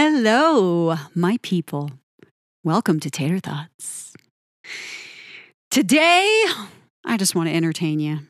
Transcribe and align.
Hello, 0.00 0.94
my 1.12 1.40
people. 1.42 1.90
Welcome 2.62 3.00
to 3.00 3.10
Tater 3.10 3.40
Thoughts. 3.40 4.14
Today, 5.72 6.44
I 7.04 7.16
just 7.16 7.34
want 7.34 7.48
to 7.48 7.54
entertain 7.56 7.98
you. 7.98 8.20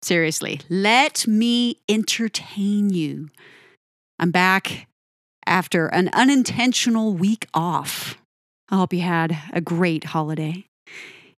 Seriously, 0.00 0.60
let 0.70 1.26
me 1.26 1.76
entertain 1.86 2.88
you. 2.88 3.28
I'm 4.18 4.30
back 4.30 4.86
after 5.44 5.88
an 5.88 6.08
unintentional 6.14 7.12
week 7.12 7.46
off. 7.52 8.16
I 8.70 8.76
hope 8.76 8.94
you 8.94 9.02
had 9.02 9.36
a 9.52 9.60
great 9.60 10.04
holiday. 10.04 10.64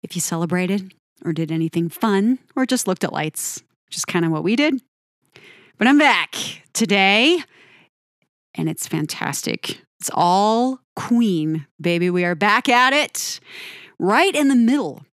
If 0.03 0.13
you 0.13 0.21
celebrated 0.21 0.93
or 1.25 1.33
did 1.33 1.51
anything 1.51 1.89
fun 1.89 2.37
or 2.55 2.67
just 2.67 2.87
looked 2.87 3.03
at 3.03 3.11
lights, 3.11 3.63
is 3.91 4.05
kind 4.05 4.23
of 4.23 4.31
what 4.31 4.43
we 4.43 4.55
did. 4.55 4.83
But 5.79 5.87
I'm 5.87 5.97
back 5.97 6.35
today 6.73 7.43
and 8.55 8.69
it's 8.69 8.87
fantastic. 8.87 9.81
It's 9.99 10.11
all 10.13 10.79
Queen, 10.95 11.65
baby. 11.79 12.09
We 12.09 12.25
are 12.25 12.35
back 12.35 12.69
at 12.69 12.93
it 12.93 13.39
right 13.99 14.35
in 14.35 14.47
the 14.49 14.55
middle 14.55 15.05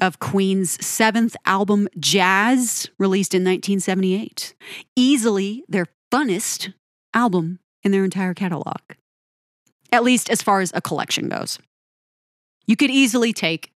of 0.00 0.18
Queen's 0.18 0.84
seventh 0.84 1.36
album, 1.46 1.88
Jazz, 1.98 2.88
released 2.98 3.34
in 3.34 3.42
1978. 3.42 4.54
Easily 4.96 5.64
their 5.68 5.86
funnest 6.12 6.72
album 7.12 7.60
in 7.82 7.92
their 7.92 8.04
entire 8.04 8.34
catalog, 8.34 8.80
at 9.92 10.02
least 10.02 10.30
as 10.30 10.42
far 10.42 10.60
as 10.60 10.72
a 10.74 10.80
collection 10.80 11.28
goes. 11.28 11.58
You 12.66 12.76
could 12.76 12.90
easily 12.90 13.32
take 13.32 13.72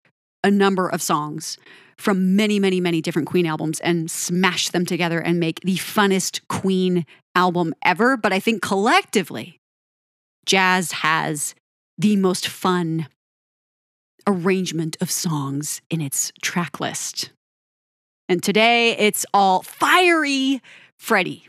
a 0.46 0.50
number 0.50 0.88
of 0.88 1.02
songs 1.02 1.58
from 1.98 2.36
many, 2.36 2.60
many, 2.60 2.80
many 2.80 3.00
different 3.00 3.26
Queen 3.26 3.46
albums 3.46 3.80
and 3.80 4.08
smash 4.08 4.68
them 4.68 4.86
together 4.86 5.18
and 5.18 5.40
make 5.40 5.60
the 5.60 5.76
funnest 5.76 6.40
Queen 6.48 7.04
album 7.34 7.74
ever. 7.84 8.16
But 8.16 8.32
I 8.32 8.38
think 8.38 8.62
collectively, 8.62 9.60
jazz 10.44 10.92
has 10.92 11.54
the 11.98 12.14
most 12.16 12.46
fun 12.46 13.08
arrangement 14.26 14.96
of 15.00 15.10
songs 15.10 15.80
in 15.90 16.00
its 16.00 16.32
track 16.42 16.78
list. 16.78 17.30
And 18.28 18.42
today 18.42 18.96
it's 18.98 19.26
all 19.34 19.62
fiery 19.62 20.60
Freddie. 20.96 21.46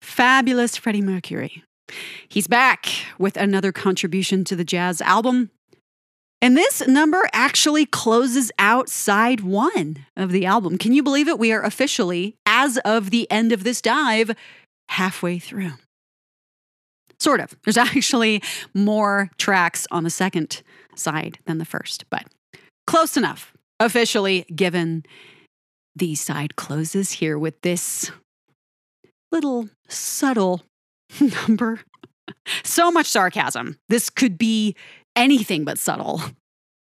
Fabulous 0.00 0.76
Freddie 0.76 1.02
Mercury. 1.02 1.64
He's 2.28 2.46
back 2.46 2.88
with 3.18 3.36
another 3.36 3.72
contribution 3.72 4.44
to 4.44 4.54
the 4.54 4.64
jazz 4.64 5.00
album. 5.00 5.50
And 6.44 6.58
this 6.58 6.86
number 6.86 7.26
actually 7.32 7.86
closes 7.86 8.52
out 8.58 8.90
side 8.90 9.40
one 9.40 10.04
of 10.14 10.30
the 10.30 10.44
album. 10.44 10.76
Can 10.76 10.92
you 10.92 11.02
believe 11.02 11.26
it? 11.26 11.38
We 11.38 11.52
are 11.52 11.62
officially, 11.62 12.36
as 12.44 12.76
of 12.84 13.08
the 13.08 13.26
end 13.30 13.50
of 13.50 13.64
this 13.64 13.80
dive, 13.80 14.30
halfway 14.90 15.38
through. 15.38 15.72
Sort 17.18 17.40
of. 17.40 17.56
There's 17.64 17.76
actually 17.78 18.42
more 18.74 19.30
tracks 19.38 19.86
on 19.90 20.04
the 20.04 20.10
second 20.10 20.62
side 20.94 21.38
than 21.46 21.56
the 21.56 21.64
first, 21.64 22.04
but 22.10 22.26
close 22.86 23.16
enough. 23.16 23.54
Officially 23.80 24.44
given 24.54 25.06
the 25.96 26.14
side 26.14 26.56
closes 26.56 27.12
here 27.12 27.38
with 27.38 27.58
this 27.62 28.10
little 29.32 29.70
subtle 29.88 30.60
number. 31.48 31.80
So 32.62 32.90
much 32.90 33.06
sarcasm. 33.06 33.78
This 33.88 34.10
could 34.10 34.36
be 34.36 34.76
anything 35.16 35.64
but 35.64 35.78
subtle. 35.78 36.20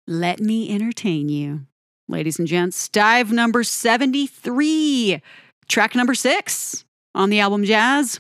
Let 0.08 0.40
me 0.40 0.74
entertain 0.74 1.30
you. 1.30 1.66
Ladies 2.08 2.40
and 2.40 2.48
gents, 2.48 2.90
dive 2.90 3.32
number 3.32 3.64
73, 3.64 5.22
track 5.68 5.96
number 5.96 6.14
six 6.14 6.84
on 7.16 7.30
the 7.30 7.40
album 7.40 7.64
Jazz. 7.64 8.20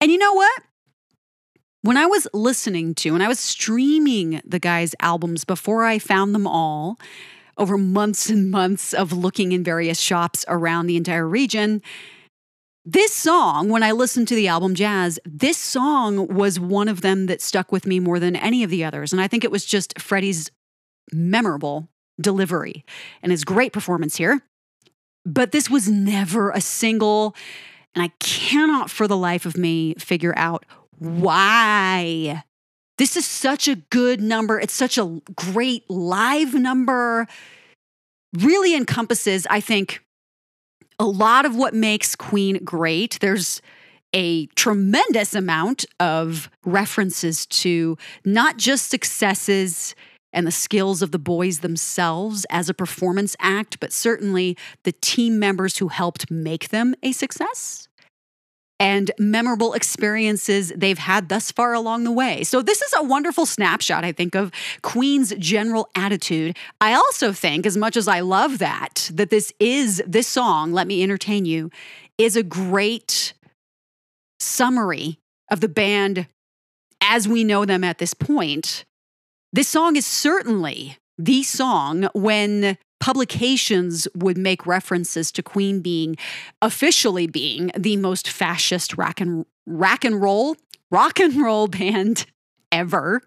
And 0.00 0.10
you 0.10 0.18
know 0.18 0.32
what? 0.32 0.62
When 1.82 1.96
I 1.96 2.06
was 2.06 2.26
listening 2.32 2.94
to 2.96 3.14
and 3.14 3.22
I 3.22 3.28
was 3.28 3.38
streaming 3.38 4.40
the 4.44 4.58
guys' 4.58 4.94
albums 5.00 5.44
before 5.44 5.84
I 5.84 5.98
found 5.98 6.34
them 6.34 6.46
all, 6.46 6.98
over 7.58 7.76
months 7.76 8.30
and 8.30 8.50
months 8.50 8.94
of 8.94 9.12
looking 9.12 9.52
in 9.52 9.64
various 9.64 10.00
shops 10.00 10.44
around 10.48 10.86
the 10.86 10.96
entire 10.96 11.26
region, 11.26 11.82
this 12.90 13.12
song, 13.12 13.68
when 13.68 13.82
I 13.82 13.92
listened 13.92 14.28
to 14.28 14.34
the 14.34 14.48
album 14.48 14.74
Jazz, 14.74 15.18
this 15.26 15.58
song 15.58 16.26
was 16.28 16.58
one 16.58 16.88
of 16.88 17.02
them 17.02 17.26
that 17.26 17.42
stuck 17.42 17.70
with 17.70 17.86
me 17.86 18.00
more 18.00 18.18
than 18.18 18.34
any 18.34 18.64
of 18.64 18.70
the 18.70 18.82
others. 18.82 19.12
And 19.12 19.20
I 19.20 19.28
think 19.28 19.44
it 19.44 19.50
was 19.50 19.66
just 19.66 20.00
Freddie's 20.00 20.50
memorable 21.12 21.88
delivery 22.18 22.86
and 23.22 23.30
his 23.30 23.44
great 23.44 23.74
performance 23.74 24.16
here. 24.16 24.40
But 25.26 25.52
this 25.52 25.68
was 25.68 25.90
never 25.90 26.50
a 26.50 26.62
single, 26.62 27.36
and 27.94 28.02
I 28.02 28.08
cannot 28.20 28.88
for 28.88 29.06
the 29.06 29.18
life 29.18 29.44
of 29.44 29.58
me 29.58 29.94
figure 29.98 30.32
out 30.38 30.64
why. 30.98 32.42
This 32.96 33.18
is 33.18 33.26
such 33.26 33.68
a 33.68 33.76
good 33.76 34.22
number. 34.22 34.58
It's 34.58 34.72
such 34.72 34.96
a 34.96 35.20
great 35.36 35.88
live 35.90 36.54
number. 36.54 37.28
Really 38.32 38.74
encompasses, 38.74 39.46
I 39.50 39.60
think, 39.60 40.02
a 40.98 41.06
lot 41.06 41.46
of 41.46 41.54
what 41.54 41.74
makes 41.74 42.16
Queen 42.16 42.60
great. 42.64 43.18
There's 43.20 43.62
a 44.14 44.46
tremendous 44.56 45.34
amount 45.34 45.84
of 46.00 46.50
references 46.64 47.46
to 47.46 47.96
not 48.24 48.56
just 48.56 48.88
successes 48.88 49.94
and 50.32 50.46
the 50.46 50.52
skills 50.52 51.02
of 51.02 51.10
the 51.10 51.18
boys 51.18 51.60
themselves 51.60 52.46
as 52.50 52.68
a 52.68 52.74
performance 52.74 53.34
act, 53.40 53.80
but 53.80 53.92
certainly 53.92 54.56
the 54.84 54.92
team 54.92 55.38
members 55.38 55.78
who 55.78 55.88
helped 55.88 56.30
make 56.30 56.68
them 56.68 56.94
a 57.02 57.12
success 57.12 57.87
and 58.80 59.10
memorable 59.18 59.74
experiences 59.74 60.72
they've 60.76 60.98
had 60.98 61.28
thus 61.28 61.50
far 61.50 61.74
along 61.74 62.04
the 62.04 62.12
way. 62.12 62.44
So, 62.44 62.62
this 62.62 62.80
is 62.82 62.92
a 62.96 63.02
wonderful 63.02 63.46
snapshot, 63.46 64.04
I 64.04 64.12
think, 64.12 64.34
of 64.34 64.52
Queen's 64.82 65.34
general 65.36 65.88
attitude. 65.94 66.56
I 66.80 66.94
also 66.94 67.32
think, 67.32 67.66
as 67.66 67.76
much 67.76 67.96
as 67.96 68.08
I 68.08 68.20
love 68.20 68.58
that, 68.58 69.10
that 69.12 69.30
this 69.30 69.52
is, 69.58 70.02
this 70.06 70.26
song, 70.26 70.72
Let 70.72 70.86
Me 70.86 71.02
Entertain 71.02 71.44
You, 71.44 71.70
is 72.16 72.36
a 72.36 72.42
great 72.42 73.34
summary 74.40 75.18
of 75.50 75.60
the 75.60 75.68
band 75.68 76.26
as 77.00 77.28
we 77.28 77.44
know 77.44 77.64
them 77.64 77.84
at 77.84 77.98
this 77.98 78.14
point. 78.14 78.84
This 79.52 79.68
song 79.68 79.96
is 79.96 80.06
certainly 80.06 80.98
the 81.16 81.42
song 81.42 82.08
when 82.14 82.76
publications 83.00 84.08
would 84.14 84.38
make 84.38 84.66
references 84.66 85.30
to 85.32 85.42
Queen 85.42 85.80
being 85.80 86.16
officially 86.62 87.26
being 87.26 87.70
the 87.76 87.96
most 87.96 88.28
fascist 88.28 88.96
rock 88.96 89.20
and 89.20 89.46
rock 89.66 90.04
and 90.04 90.20
roll 90.20 90.56
rock 90.90 91.20
and 91.20 91.36
roll 91.36 91.66
band 91.68 92.26
ever. 92.72 93.22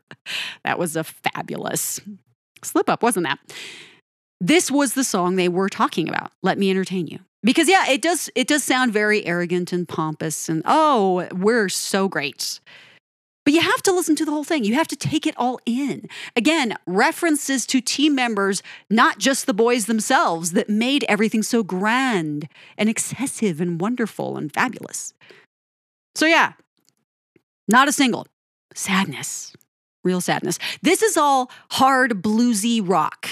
That 0.64 0.80
was 0.80 0.96
a 0.96 1.04
fabulous 1.04 2.00
slip 2.64 2.90
up, 2.90 3.04
wasn't 3.04 3.26
that? 3.26 3.40
This 4.40 4.72
was 4.72 4.94
the 4.94 5.04
song 5.04 5.36
they 5.36 5.50
were 5.50 5.70
talking 5.70 6.10
about. 6.10 6.32
Let 6.42 6.58
me 6.58 6.70
entertain 6.70 7.08
you. 7.08 7.20
Because 7.44 7.68
yeah, 7.68 7.90
it 7.90 8.02
does 8.02 8.30
it 8.36 8.48
does 8.48 8.64
sound 8.64 8.94
very 8.94 9.26
arrogant 9.26 9.74
and 9.74 9.88
pompous 9.88 10.48
and 10.48 10.62
oh, 10.66 11.28
we're 11.34 11.70
so 11.70 12.08
great. 12.08 12.60
But 13.44 13.54
you 13.54 13.62
have 13.62 13.82
to 13.84 13.92
listen 13.92 14.16
to 14.18 14.26
the 14.26 14.32
whole 14.32 14.44
thing. 14.44 14.64
You 14.64 14.76
have 14.76 14.88
to 14.90 14.96
take 14.96 15.26
it 15.26 15.34
all 15.36 15.60
in. 15.66 16.08
Again, 16.36 16.76
references 16.86 17.66
to 17.68 17.82
team 17.82 18.14
members, 18.14 18.62
not 18.90 19.18
just 19.18 19.46
the 19.46 19.54
boys 19.54 19.88
themselves, 19.88 20.52
that 20.52 20.70
made 20.70 21.06
everything 21.10 21.42
so 21.42 21.64
grand 21.64 22.48
and 22.78 22.88
excessive 22.88 23.60
and 23.60 23.82
wonderful 23.82 24.38
and 24.38 24.54
fabulous. 24.54 25.14
So, 26.14 26.28
yeah, 26.28 26.54
not 27.68 27.88
a 27.88 27.92
single. 27.92 28.28
Sadness, 28.76 29.54
real 30.04 30.22
sadness. 30.22 30.60
This 30.82 31.02
is 31.02 31.18
all 31.18 31.50
hard, 31.72 32.22
bluesy 32.22 32.82
rock. 32.88 33.28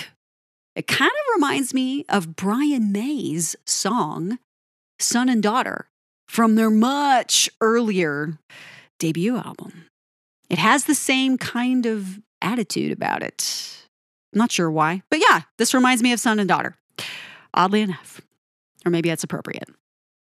It 0.75 0.87
kind 0.87 1.11
of 1.11 1.35
reminds 1.35 1.73
me 1.73 2.05
of 2.09 2.35
Brian 2.35 2.91
May's 2.91 3.55
song, 3.65 4.39
Son 4.99 5.29
and 5.29 5.43
Daughter, 5.43 5.87
from 6.27 6.55
their 6.55 6.69
much 6.69 7.49
earlier 7.61 8.39
debut 8.97 9.37
album. 9.37 9.85
It 10.49 10.57
has 10.57 10.85
the 10.85 10.95
same 10.95 11.37
kind 11.37 11.85
of 11.85 12.19
attitude 12.41 12.91
about 12.91 13.23
it. 13.23 13.85
Not 14.33 14.51
sure 14.51 14.69
why, 14.69 15.01
but 15.09 15.19
yeah, 15.19 15.41
this 15.57 15.73
reminds 15.73 16.03
me 16.03 16.13
of 16.13 16.19
son 16.19 16.39
and 16.39 16.47
daughter, 16.47 16.75
oddly 17.53 17.81
enough. 17.81 18.21
Or 18.85 18.91
maybe 18.91 19.09
that's 19.09 19.23
appropriate. 19.23 19.67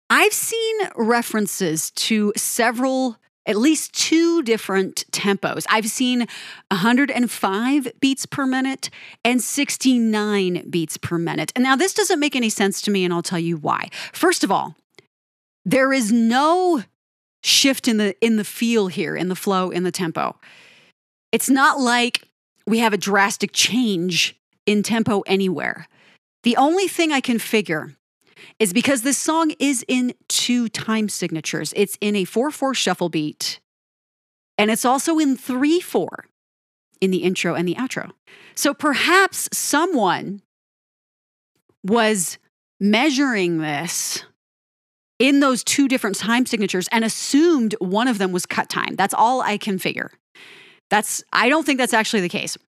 I've 0.09 0.33
seen 0.33 0.77
references 0.97 1.93
to 1.93 2.33
several, 2.37 3.17
at 3.47 3.57
least 3.57 3.95
two 3.95 4.43
different 4.43 5.05
tempos. 5.13 5.65
I've 5.71 5.87
seen 5.87 6.27
105 6.71 7.89
beats 8.01 8.27
per 8.27 8.45
minute 8.47 8.91
and 9.25 9.41
69 9.41 10.69
beats 10.69 10.97
per 10.97 11.17
minute. 11.17 11.53
And 11.55 11.63
now 11.63 11.77
this 11.77 11.95
doesn't 11.95 12.19
make 12.19 12.35
any 12.35 12.49
sense 12.49 12.83
to 12.83 12.91
me, 12.91 13.05
and 13.05 13.15
I'll 13.15 13.23
tell 13.23 13.39
you 13.39 13.57
why. 13.57 13.89
First 14.13 14.43
of 14.43 14.51
all, 14.51 14.75
there 15.65 15.93
is 15.93 16.11
no 16.11 16.83
shift 17.43 17.89
in 17.89 17.97
the 17.97 18.15
in 18.21 18.37
the 18.37 18.45
feel 18.45 18.89
here 18.89 19.17
in 19.17 19.29
the 19.29 19.37
flow 19.37 19.71
in 19.71 19.83
the 19.83 19.93
tempo. 19.93 20.37
It's 21.33 21.49
not 21.49 21.81
like 21.81 22.23
we 22.67 22.79
have 22.81 22.93
a 22.93 22.99
drastic 22.99 23.51
change 23.53 24.39
in 24.67 24.83
tempo 24.83 25.21
anywhere. 25.27 25.89
The 26.43 26.57
only 26.57 26.89
thing 26.89 27.13
i 27.13 27.21
can 27.21 27.39
figure 27.39 27.97
is 28.59 28.73
because 28.73 29.03
this 29.03 29.19
song 29.19 29.53
is 29.59 29.85
in 29.89 30.15
two 30.29 30.69
time 30.69 31.09
signatures. 31.09 31.73
It's 31.77 31.99
in 32.01 32.17
a 32.17 32.25
4-4 32.25 32.75
shuffle 32.75 33.09
beat 33.09 33.61
And 34.57 34.71
it's 34.71 34.85
also 34.85 35.19
in 35.19 35.37
3 35.37 35.81
4 35.81 36.27
in 37.01 37.11
the 37.11 37.19
intro 37.19 37.55
and 37.55 37.67
the 37.67 37.75
outro. 37.77 38.11
So 38.55 38.75
perhaps 38.75 39.49
someone 39.53 40.43
was 41.83 42.39
measuring 42.79 43.59
this 43.59 44.25
in 45.21 45.39
those 45.39 45.63
two 45.63 45.87
different 45.87 46.17
time 46.17 46.47
signatures 46.47 46.89
and 46.91 47.05
assumed 47.05 47.77
one 47.79 48.09
of 48.09 48.19
them 48.19 48.33
was 48.33 48.47
cut 48.47 48.69
time. 48.69 48.97
That's 48.97 49.15
all 49.15 49.43
I 49.43 49.59
can 49.59 49.79
figure. 49.79 50.11
That's 50.89 51.23
I 51.33 51.49
don't 51.49 51.65
think 51.65 51.79
that's 51.79 51.95
actually 51.95 52.23
the 52.23 52.29
case. 52.29 52.59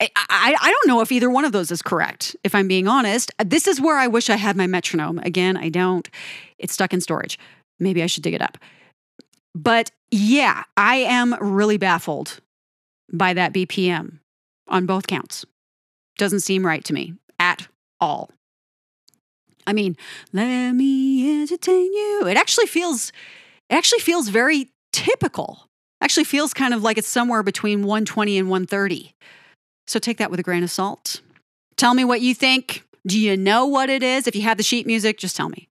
I, 0.00 0.10
I, 0.16 0.56
I, 0.60 0.70
don't 0.72 0.88
know 0.88 1.00
if 1.00 1.12
either 1.12 1.30
one 1.30 1.44
of 1.44 1.52
those 1.52 1.70
is 1.70 1.80
correct, 1.80 2.34
if 2.42 2.56
I'm 2.56 2.66
being 2.66 2.88
honest. 2.88 3.30
This 3.38 3.68
is 3.68 3.80
where 3.80 3.96
I 3.96 4.08
wish 4.08 4.28
I 4.28 4.34
had 4.34 4.56
my 4.56 4.66
metronome. 4.66 5.18
Again, 5.18 5.56
I 5.56 5.68
don't. 5.68 6.08
It's 6.58 6.72
stuck 6.74 6.92
in 6.92 7.00
storage. 7.00 7.38
Maybe 7.78 8.02
I 8.02 8.06
should 8.06 8.24
dig 8.24 8.34
it 8.34 8.42
up. 8.42 8.58
But 9.54 9.92
yeah, 10.10 10.64
I 10.76 10.96
am 10.96 11.36
really 11.40 11.76
baffled 11.76 12.40
by 13.12 13.32
that 13.34 13.52
BPM 13.52 14.18
on 14.66 14.86
both 14.86 15.06
counts. 15.06 15.44
Doesn't 16.18 16.40
seem 16.40 16.66
right 16.66 16.84
to 16.84 16.92
me 16.92 17.14
at 17.38 17.68
all. 18.00 18.30
I 19.66 19.72
mean, 19.72 19.96
let 20.32 20.72
me 20.72 21.42
entertain 21.42 21.92
you. 21.92 22.26
It 22.26 22.36
actually 22.36 22.66
feels 22.66 23.12
it 23.70 23.74
actually 23.74 24.00
feels 24.00 24.28
very 24.28 24.70
typical. 24.92 25.68
Actually 26.00 26.24
feels 26.24 26.52
kind 26.52 26.74
of 26.74 26.82
like 26.82 26.98
it's 26.98 27.08
somewhere 27.08 27.42
between 27.42 27.82
120 27.82 28.38
and 28.38 28.50
130. 28.50 29.14
So 29.86 29.98
take 29.98 30.18
that 30.18 30.30
with 30.30 30.40
a 30.40 30.42
grain 30.42 30.62
of 30.62 30.70
salt. 30.70 31.20
Tell 31.76 31.94
me 31.94 32.04
what 32.04 32.20
you 32.20 32.34
think. 32.34 32.84
Do 33.06 33.18
you 33.18 33.36
know 33.36 33.66
what 33.66 33.88
it 33.88 34.02
is? 34.02 34.26
If 34.26 34.36
you 34.36 34.42
have 34.42 34.56
the 34.56 34.62
sheet 34.62 34.86
music, 34.86 35.18
just 35.18 35.36
tell 35.36 35.48
me. 35.48 35.68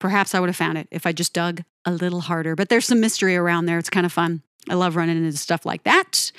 Perhaps 0.00 0.34
I 0.34 0.40
would 0.40 0.48
have 0.48 0.56
found 0.56 0.78
it 0.78 0.88
if 0.90 1.06
I 1.06 1.12
just 1.12 1.32
dug 1.32 1.64
a 1.84 1.92
little 1.92 2.20
harder, 2.20 2.54
but 2.54 2.68
there's 2.68 2.86
some 2.86 3.00
mystery 3.00 3.36
around 3.36 3.66
there. 3.66 3.78
It's 3.78 3.90
kind 3.90 4.06
of 4.06 4.12
fun. 4.12 4.42
I 4.68 4.74
love 4.74 4.96
running 4.96 5.16
into 5.16 5.36
stuff 5.36 5.64
like 5.64 5.82
that. 5.84 6.30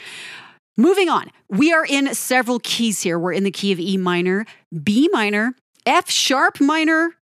Moving 0.77 1.09
on, 1.09 1.29
we 1.49 1.73
are 1.73 1.85
in 1.85 2.13
several 2.13 2.59
keys 2.59 3.01
here. 3.01 3.19
We're 3.19 3.33
in 3.33 3.43
the 3.43 3.51
key 3.51 3.71
of 3.71 3.79
E 3.79 3.97
minor, 3.97 4.45
B 4.83 5.09
minor, 5.11 5.55
F 5.89 6.07
sharp 6.07 6.61
minor, 6.61 7.15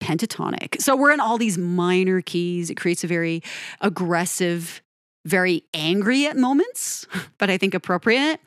pentatonic. 0.00 0.80
So 0.80 0.96
we're 0.96 1.12
in 1.12 1.20
all 1.20 1.36
these 1.36 1.58
minor 1.58 2.22
keys. 2.22 2.70
It 2.70 2.76
creates 2.76 3.04
a 3.04 3.06
very 3.06 3.42
aggressive, 3.82 4.80
very 5.26 5.64
angry 5.74 6.26
at 6.26 6.34
moments, 6.34 7.06
but 7.38 7.50
I 7.50 7.58
think 7.58 7.74
appropriate, 7.74 8.40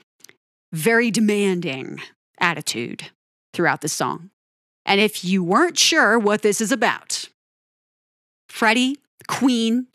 very 0.73 1.11
demanding 1.11 2.01
attitude 2.39 3.11
throughout 3.53 3.81
the 3.81 3.87
song. 3.87 4.31
And 4.83 4.99
if 4.99 5.23
you 5.23 5.43
weren't 5.43 5.77
sure 5.77 6.17
what 6.17 6.41
this 6.41 6.59
is 6.59 6.71
about, 6.71 7.29
Freddie, 8.49 8.97
Queen, 9.27 9.85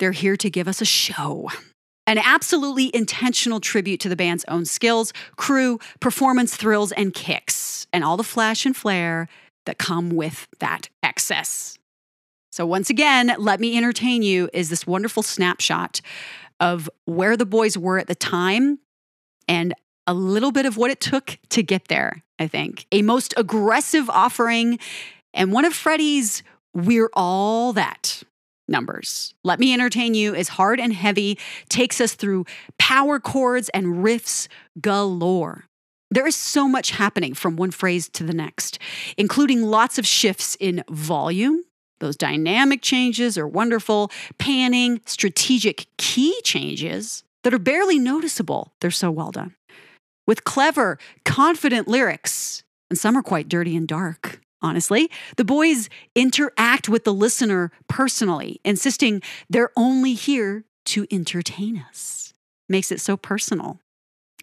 they're 0.00 0.10
here 0.10 0.36
to 0.36 0.50
give 0.50 0.66
us 0.66 0.80
a 0.80 0.84
show. 0.84 1.48
An 2.06 2.18
absolutely 2.18 2.94
intentional 2.94 3.60
tribute 3.60 4.00
to 4.00 4.08
the 4.08 4.16
band's 4.16 4.44
own 4.48 4.64
skills, 4.64 5.12
crew, 5.36 5.78
performance 6.00 6.56
thrills, 6.56 6.92
and 6.92 7.12
kicks, 7.12 7.86
and 7.92 8.04
all 8.04 8.16
the 8.16 8.22
flash 8.22 8.64
and 8.64 8.76
flare 8.76 9.28
that 9.64 9.78
come 9.78 10.10
with 10.10 10.46
that 10.60 10.88
excess. 11.02 11.76
So, 12.52 12.64
once 12.64 12.88
again, 12.88 13.34
Let 13.38 13.60
Me 13.60 13.76
Entertain 13.76 14.22
You 14.22 14.48
is 14.52 14.70
this 14.70 14.86
wonderful 14.86 15.22
snapshot 15.22 16.00
of 16.60 16.88
where 17.04 17.36
the 17.36 17.44
boys 17.44 17.76
were 17.76 17.98
at 17.98 18.06
the 18.06 18.14
time 18.14 18.78
and 19.48 19.74
a 20.06 20.14
little 20.14 20.52
bit 20.52 20.66
of 20.66 20.76
what 20.76 20.90
it 20.90 21.00
took 21.00 21.38
to 21.50 21.62
get 21.62 21.88
there, 21.88 22.22
I 22.38 22.46
think. 22.46 22.86
A 22.92 23.02
most 23.02 23.34
aggressive 23.36 24.08
offering 24.08 24.78
and 25.34 25.52
one 25.52 25.64
of 25.64 25.74
Freddie's 25.74 26.42
We're 26.72 27.10
All 27.12 27.72
That 27.72 28.22
numbers. 28.68 29.34
Let 29.44 29.60
Me 29.60 29.72
Entertain 29.72 30.14
You 30.14 30.34
is 30.34 30.48
hard 30.48 30.80
and 30.80 30.92
heavy, 30.92 31.38
takes 31.68 32.00
us 32.00 32.14
through 32.14 32.46
power 32.78 33.20
chords 33.20 33.68
and 33.70 34.04
riffs 34.04 34.48
galore. 34.80 35.64
There 36.10 36.26
is 36.26 36.36
so 36.36 36.68
much 36.68 36.92
happening 36.92 37.34
from 37.34 37.56
one 37.56 37.70
phrase 37.72 38.08
to 38.10 38.24
the 38.24 38.34
next, 38.34 38.78
including 39.16 39.62
lots 39.62 39.98
of 39.98 40.06
shifts 40.06 40.56
in 40.60 40.84
volume. 40.88 41.64
Those 41.98 42.16
dynamic 42.16 42.82
changes 42.82 43.36
are 43.38 43.48
wonderful, 43.48 44.10
panning, 44.38 45.00
strategic 45.04 45.86
key 45.96 46.38
changes 46.42 47.24
that 47.42 47.54
are 47.54 47.58
barely 47.58 47.98
noticeable. 47.98 48.72
They're 48.80 48.90
so 48.90 49.10
well 49.10 49.30
done. 49.30 49.54
With 50.26 50.44
clever, 50.44 50.98
confident 51.24 51.88
lyrics, 51.88 52.64
and 52.90 52.98
some 52.98 53.16
are 53.16 53.22
quite 53.22 53.48
dirty 53.48 53.76
and 53.76 53.88
dark 53.88 54.40
honestly. 54.62 55.10
The 55.36 55.44
boys 55.44 55.88
interact 56.14 56.88
with 56.88 57.04
the 57.04 57.14
listener 57.14 57.70
personally, 57.88 58.60
insisting 58.64 59.22
they're 59.48 59.70
only 59.76 60.14
here 60.14 60.64
to 60.86 61.06
entertain 61.10 61.82
us. 61.88 62.32
Makes 62.68 62.92
it 62.92 63.00
so 63.00 63.16
personal. 63.16 63.80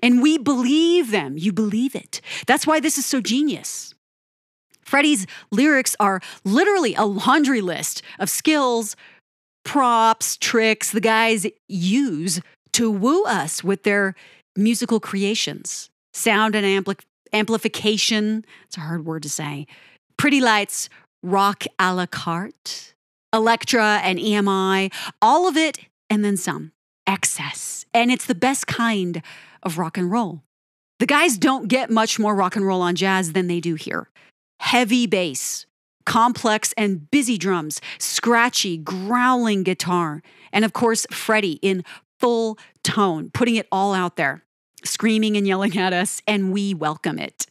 And 0.02 0.22
we 0.22 0.38
believe 0.38 1.12
them. 1.12 1.38
You 1.38 1.54
believe 1.54 1.96
it. 1.96 2.22
That's 2.46 2.68
why 2.68 2.80
this 2.80 2.98
is 2.98 3.06
so 3.06 3.22
genius. 3.22 3.94
Freddie's 4.82 5.26
lyrics 5.50 5.96
are 6.00 6.22
literally 6.44 6.94
a 6.96 7.06
laundry 7.06 7.62
list 7.62 8.02
of 8.20 8.30
skills, 8.30 8.98
props, 9.64 10.38
tricks 10.38 10.92
the 10.92 11.00
guys 11.00 11.48
use 11.70 12.42
to 12.74 12.92
woo 12.92 13.24
us 13.24 13.64
with 13.64 13.84
their 13.84 14.14
musical 14.58 15.00
creations. 15.00 15.90
Sound 16.14 16.54
and 16.54 16.66
ampli- 16.66 17.00
amplification, 17.32 18.46
it's 18.66 18.78
a 18.78 18.82
hard 18.82 19.06
word 19.06 19.24
to 19.24 19.30
say, 19.30 19.68
Pretty 20.18 20.42
Lights, 20.42 20.90
Rock 21.22 21.64
a 21.80 21.94
la 21.96 22.06
carte, 22.06 22.94
Elektra 23.34 24.02
and 24.04 24.20
EMI, 24.20 24.92
all 25.22 25.48
of 25.48 25.56
it 25.56 25.80
and 26.10 26.24
then 26.24 26.38
some. 26.38 26.74
Excess. 27.08 27.86
And 27.94 28.12
it's 28.12 28.26
the 28.26 28.36
best 28.36 28.68
kind 28.68 29.22
of 29.64 29.78
rock 29.78 29.98
and 29.98 30.12
roll. 30.12 30.44
The 31.00 31.06
guys 31.06 31.38
don't 31.38 31.68
get 31.68 31.90
much 31.90 32.20
more 32.20 32.36
rock 32.36 32.56
and 32.56 32.66
roll 32.66 32.82
on 32.82 32.96
jazz 32.96 33.34
than 33.34 33.48
they 33.48 33.60
do 33.60 33.76
here. 33.76 34.10
Heavy 34.60 35.08
bass, 35.08 35.66
complex 36.06 36.74
and 36.78 37.10
busy 37.10 37.38
drums, 37.38 37.82
scratchy, 37.98 38.78
growling 38.78 39.64
guitar, 39.64 40.22
and 40.52 40.64
of 40.64 40.74
course, 40.74 41.06
Freddie 41.12 41.60
in 41.62 41.84
full 42.20 42.58
tone, 42.84 43.32
putting 43.34 43.56
it 43.56 43.68
all 43.72 43.94
out 43.94 44.16
there, 44.16 44.44
screaming 44.86 45.36
and 45.36 45.48
yelling 45.48 45.78
at 45.78 45.92
us, 45.92 46.22
and 46.28 46.54
we 46.54 46.74
welcome 46.74 47.20
it 47.20 47.48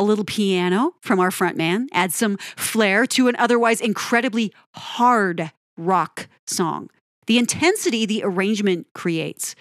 a 0.00 0.02
little 0.02 0.24
piano 0.24 0.94
from 1.02 1.20
our 1.20 1.30
front 1.30 1.58
man, 1.58 1.86
adds 1.92 2.16
some 2.16 2.38
flair 2.56 3.06
to 3.06 3.28
an 3.28 3.36
otherwise 3.38 3.82
incredibly 3.82 4.52
hard 4.74 5.52
rock 5.76 6.26
song. 6.46 6.88
The 7.26 7.38
intensity 7.38 8.06
the 8.06 8.22
arrangement 8.24 8.86
creates 8.94 9.54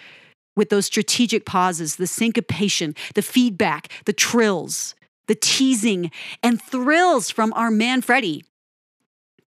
with 0.55 0.69
those 0.69 0.85
strategic 0.85 1.45
pauses, 1.45 1.97
the 1.97 2.07
syncopation, 2.07 2.95
the 3.15 3.21
feedback, 3.21 3.91
the 4.05 4.13
trills, 4.13 4.95
the 5.27 5.35
teasing, 5.35 6.09
and 6.41 6.61
thrills 6.61 7.29
from 7.29 7.51
our 7.53 7.69
man 7.69 8.01
Freddie. 8.01 8.45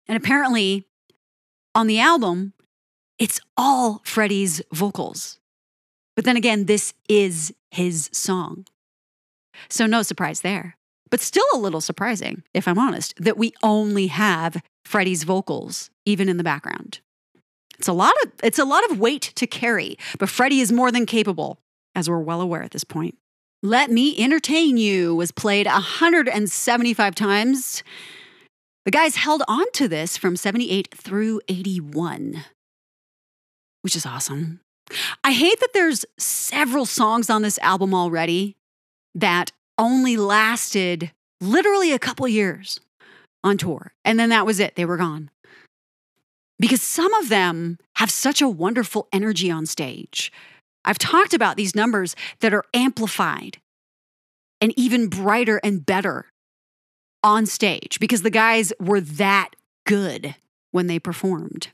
And 0.09 0.17
apparently, 0.17 0.85
on 1.73 1.87
the 1.87 2.01
album, 2.01 2.53
it's 3.17 3.39
all 3.55 4.01
Freddie's 4.03 4.61
vocals. 4.73 5.39
But 6.17 6.25
then 6.25 6.35
again, 6.35 6.65
this 6.65 6.93
is 7.07 7.53
his 7.71 8.09
song. 8.11 8.65
So, 9.69 9.85
no 9.85 10.01
surprise 10.01 10.41
there 10.41 10.75
but 11.11 11.19
still 11.19 11.45
a 11.53 11.57
little 11.57 11.81
surprising, 11.81 12.43
if 12.53 12.67
I'm 12.67 12.79
honest, 12.79 13.13
that 13.17 13.37
we 13.37 13.53
only 13.61 14.07
have 14.07 14.63
Freddie's 14.85 15.23
vocals 15.23 15.91
even 16.05 16.27
in 16.29 16.37
the 16.37 16.43
background. 16.43 17.01
It's 17.77 17.87
a 17.87 17.93
lot 17.93 18.13
of 18.23 18.31
it's 18.43 18.59
a 18.59 18.65
lot 18.65 18.89
of 18.89 18.99
weight 18.99 19.33
to 19.35 19.45
carry, 19.45 19.97
but 20.17 20.29
Freddie 20.29 20.61
is 20.61 20.71
more 20.71 20.91
than 20.91 21.05
capable, 21.05 21.59
as 21.95 22.09
we're 22.09 22.19
well 22.19 22.41
aware 22.41 22.63
at 22.63 22.71
this 22.71 22.83
point. 22.83 23.17
Let 23.63 23.91
Me 23.91 24.15
Entertain 24.17 24.77
You 24.77 25.15
was 25.15 25.31
played 25.31 25.67
175 25.67 27.15
times. 27.15 27.83
The 28.85 28.91
guys 28.91 29.17
held 29.17 29.43
on 29.47 29.65
to 29.73 29.87
this 29.87 30.17
from 30.17 30.35
78 30.35 30.93
through 30.95 31.41
81, 31.47 32.43
which 33.83 33.95
is 33.95 34.05
awesome. 34.05 34.61
I 35.23 35.31
hate 35.31 35.59
that 35.59 35.73
there's 35.73 36.05
several 36.17 36.85
songs 36.85 37.29
on 37.29 37.43
this 37.43 37.59
album 37.59 37.93
already 37.93 38.57
that 39.13 39.51
only 39.77 40.17
lasted 40.17 41.11
literally 41.39 41.91
a 41.91 41.99
couple 41.99 42.27
years 42.27 42.79
on 43.43 43.57
tour. 43.57 43.93
And 44.05 44.19
then 44.19 44.29
that 44.29 44.45
was 44.45 44.59
it, 44.59 44.75
they 44.75 44.85
were 44.85 44.97
gone. 44.97 45.29
Because 46.59 46.81
some 46.81 47.13
of 47.15 47.29
them 47.29 47.79
have 47.95 48.11
such 48.11 48.41
a 48.41 48.49
wonderful 48.49 49.07
energy 49.11 49.49
on 49.49 49.65
stage. 49.65 50.31
I've 50.85 50.99
talked 50.99 51.33
about 51.33 51.57
these 51.57 51.75
numbers 51.75 52.15
that 52.39 52.53
are 52.53 52.65
amplified 52.73 53.57
and 54.59 54.73
even 54.77 55.07
brighter 55.07 55.59
and 55.63 55.85
better 55.85 56.25
on 57.23 57.45
stage 57.45 57.99
because 57.99 58.21
the 58.21 58.29
guys 58.29 58.73
were 58.79 59.01
that 59.01 59.49
good 59.85 60.35
when 60.71 60.87
they 60.87 60.99
performed. 60.99 61.69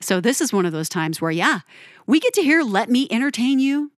So, 0.00 0.20
this 0.20 0.40
is 0.40 0.52
one 0.52 0.66
of 0.66 0.72
those 0.72 0.88
times 0.88 1.20
where, 1.20 1.30
yeah, 1.30 1.60
we 2.06 2.20
get 2.20 2.34
to 2.34 2.42
hear 2.42 2.62
Let 2.62 2.90
Me 2.90 3.08
Entertain 3.10 3.58
You 3.58 3.92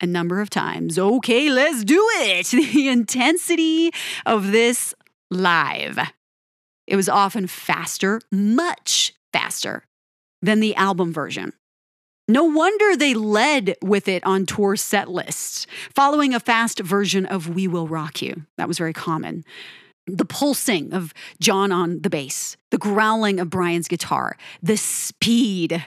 a 0.00 0.06
number 0.06 0.40
of 0.40 0.50
times. 0.50 0.98
Okay, 0.98 1.50
let's 1.50 1.84
do 1.84 2.06
it. 2.14 2.50
The 2.80 2.88
intensity 2.88 3.90
of 4.24 4.52
this 4.52 4.94
live. 5.30 5.98
It 6.86 6.96
was 6.96 7.08
often 7.08 7.46
faster, 7.46 8.20
much 8.30 9.12
faster 9.32 9.84
than 10.42 10.60
the 10.60 10.74
album 10.76 11.12
version. 11.12 11.52
No 12.28 12.44
wonder 12.44 12.96
they 12.96 13.14
led 13.14 13.76
with 13.82 14.06
it 14.06 14.24
on 14.24 14.46
tour 14.46 14.76
set 14.76 15.08
lists, 15.08 15.66
following 15.94 16.32
a 16.32 16.40
fast 16.40 16.78
version 16.78 17.26
of 17.26 17.48
We 17.48 17.66
Will 17.66 17.88
Rock 17.88 18.22
You. 18.22 18.46
That 18.56 18.68
was 18.68 18.78
very 18.78 18.92
common. 18.92 19.44
The 20.06 20.24
pulsing 20.24 20.92
of 20.92 21.12
John 21.40 21.72
on 21.72 22.02
the 22.02 22.10
bass, 22.10 22.56
the 22.70 22.78
growling 22.78 23.40
of 23.40 23.50
Brian's 23.50 23.88
guitar, 23.88 24.36
the 24.62 24.76
speed, 24.76 25.84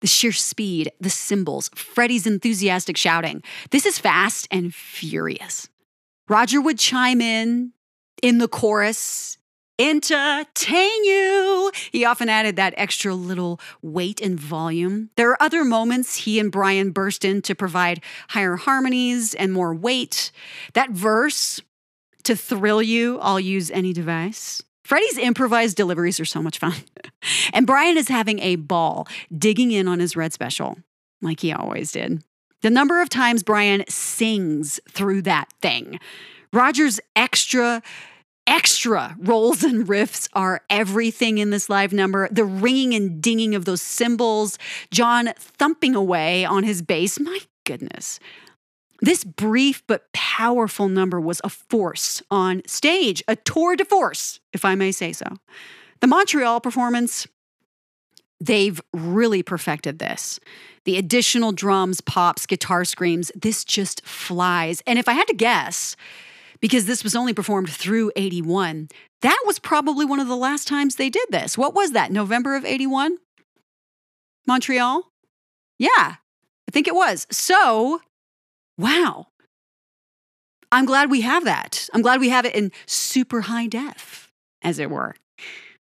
the 0.00 0.06
sheer 0.06 0.32
speed, 0.32 0.92
the 1.00 1.10
cymbals, 1.10 1.70
Freddie's 1.74 2.26
enthusiastic 2.26 2.96
shouting. 2.96 3.42
This 3.70 3.86
is 3.86 3.98
fast 3.98 4.48
and 4.50 4.74
furious. 4.74 5.68
Roger 6.28 6.60
would 6.60 6.78
chime 6.78 7.20
in 7.20 7.72
in 8.22 8.38
the 8.38 8.48
chorus 8.48 9.38
entertain 9.78 11.04
you. 11.04 11.70
He 11.92 12.04
often 12.04 12.28
added 12.28 12.56
that 12.56 12.74
extra 12.76 13.14
little 13.14 13.60
weight 13.80 14.20
and 14.20 14.38
volume. 14.38 15.10
There 15.16 15.30
are 15.30 15.42
other 15.42 15.64
moments 15.64 16.16
he 16.16 16.40
and 16.40 16.50
Brian 16.50 16.90
burst 16.90 17.24
in 17.24 17.42
to 17.42 17.54
provide 17.54 18.02
higher 18.30 18.56
harmonies 18.56 19.34
and 19.34 19.52
more 19.52 19.74
weight. 19.74 20.32
That 20.74 20.90
verse, 20.90 21.60
to 22.24 22.34
thrill 22.34 22.82
you, 22.82 23.18
I'll 23.20 23.40
use 23.40 23.70
any 23.70 23.92
device. 23.92 24.62
Freddie's 24.88 25.18
improvised 25.18 25.76
deliveries 25.76 26.18
are 26.18 26.24
so 26.24 26.40
much 26.40 26.58
fun. 26.58 26.72
and 27.52 27.66
Brian 27.66 27.98
is 27.98 28.08
having 28.08 28.38
a 28.38 28.56
ball 28.56 29.06
digging 29.36 29.70
in 29.70 29.86
on 29.86 30.00
his 30.00 30.16
red 30.16 30.32
special, 30.32 30.78
like 31.20 31.40
he 31.40 31.52
always 31.52 31.92
did. 31.92 32.24
The 32.62 32.70
number 32.70 33.02
of 33.02 33.10
times 33.10 33.42
Brian 33.42 33.84
sings 33.86 34.80
through 34.90 35.22
that 35.22 35.52
thing. 35.60 36.00
Roger's 36.54 37.00
extra 37.14 37.82
extra 38.46 39.14
rolls 39.18 39.62
and 39.62 39.86
riffs 39.86 40.26
are 40.32 40.62
everything 40.70 41.36
in 41.36 41.50
this 41.50 41.68
live 41.68 41.92
number. 41.92 42.26
The 42.30 42.46
ringing 42.46 42.94
and 42.94 43.20
dinging 43.20 43.54
of 43.54 43.66
those 43.66 43.82
cymbals, 43.82 44.56
John 44.90 45.34
thumping 45.36 45.96
away 45.96 46.46
on 46.46 46.64
his 46.64 46.80
bass. 46.80 47.20
My 47.20 47.40
goodness. 47.66 48.18
This 49.00 49.22
brief 49.22 49.82
but 49.86 50.12
powerful 50.12 50.88
number 50.88 51.20
was 51.20 51.40
a 51.44 51.48
force 51.48 52.22
on 52.30 52.62
stage, 52.66 53.22
a 53.28 53.36
tour 53.36 53.76
de 53.76 53.84
force, 53.84 54.40
if 54.52 54.64
I 54.64 54.74
may 54.74 54.90
say 54.90 55.12
so. 55.12 55.26
The 56.00 56.06
Montreal 56.06 56.60
performance, 56.60 57.26
they've 58.40 58.80
really 58.92 59.42
perfected 59.42 59.98
this. 59.98 60.40
The 60.84 60.96
additional 60.96 61.52
drums, 61.52 62.00
pops, 62.00 62.46
guitar 62.46 62.84
screams, 62.84 63.30
this 63.34 63.64
just 63.64 64.04
flies. 64.04 64.82
And 64.86 64.98
if 64.98 65.08
I 65.08 65.12
had 65.12 65.28
to 65.28 65.34
guess, 65.34 65.94
because 66.60 66.86
this 66.86 67.04
was 67.04 67.14
only 67.14 67.32
performed 67.32 67.70
through 67.70 68.12
81. 68.16 68.88
That 69.22 69.42
was 69.46 69.58
probably 69.58 70.04
one 70.04 70.20
of 70.20 70.28
the 70.28 70.36
last 70.36 70.66
times 70.66 70.96
they 70.96 71.10
did 71.10 71.26
this. 71.30 71.56
What 71.56 71.74
was 71.74 71.92
that? 71.92 72.12
November 72.12 72.56
of 72.56 72.64
81? 72.64 73.18
Montreal? 74.46 75.10
Yeah, 75.78 75.88
I 75.98 76.70
think 76.72 76.88
it 76.88 76.94
was. 76.94 77.26
So, 77.30 78.00
wow. 78.78 79.26
I'm 80.70 80.84
glad 80.84 81.10
we 81.10 81.22
have 81.22 81.44
that. 81.44 81.88
I'm 81.92 82.02
glad 82.02 82.20
we 82.20 82.28
have 82.28 82.44
it 82.44 82.54
in 82.54 82.72
super 82.86 83.42
high 83.42 83.66
def, 83.66 84.30
as 84.62 84.78
it 84.78 84.90
were. 84.90 85.14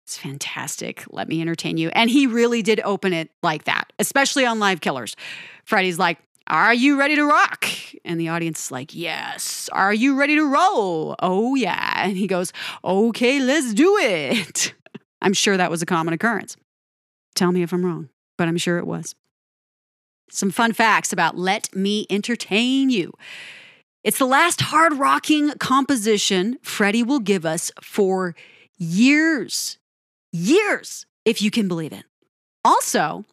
It's 0.04 0.16
fantastic. 0.16 1.04
Let 1.11 1.28
me 1.28 1.40
entertain 1.40 1.76
you. 1.76 1.90
And 1.90 2.11
he 2.11 2.26
really 2.26 2.62
did 2.62 2.80
open 2.85 3.12
it 3.12 3.30
like 3.42 3.64
that, 3.64 3.92
especially 3.99 4.47
on 4.47 4.58
Live 4.58 4.80
Killers. 4.80 5.16
Freddie's 5.64 5.99
like, 5.99 6.18
are 6.49 6.73
you 6.73 6.99
ready 6.99 7.14
to 7.14 7.25
rock? 7.25 7.66
And 8.06 8.18
the 8.18 8.28
audience 8.30 8.66
is 8.66 8.70
like, 8.70 8.94
Yes. 8.94 9.68
Are 9.73 9.92
you 9.92 10.18
ready 10.18 10.35
to 10.37 10.50
roll? 10.50 11.14
Oh, 11.20 11.54
yeah. 11.54 12.04
And 12.04 12.16
he 12.16 12.26
goes, 12.26 12.52
Okay, 12.82 13.38
let's 13.38 13.75
do 13.75 13.99
it. 13.99 14.75
I'm 15.20 15.35
sure 15.35 15.56
that 15.56 15.70
was 15.70 15.82
a 15.82 15.87
common 15.87 16.14
occurrence. 16.14 16.56
Tell 17.35 17.52
me 17.52 17.62
if 17.62 17.73
I'm 17.73 17.85
wrong, 17.85 18.08
but 18.38 18.49
I'm 18.49 18.56
sure 18.56 18.78
it 18.78 18.87
was. 18.87 19.14
Some 20.30 20.50
fun 20.50 20.73
facts 20.73 21.12
about 21.12 21.37
Let 21.37 21.75
Me 21.75 22.06
Entertain 22.11 22.90
You. 22.90 23.12
It's 24.04 24.18
the 24.18 24.26
last 24.26 24.61
hard 24.61 24.94
rocking 24.94 25.50
composition 25.58 26.58
Freddie 26.62 27.02
will 27.02 27.20
give 27.20 27.44
us 27.44 27.70
for 27.82 28.35
years. 28.78 29.78
Years, 30.32 31.06
if 31.25 31.42
you 31.42 31.50
can 31.50 31.68
believe 31.68 31.92
it. 31.92 32.04
Also, 32.64 33.25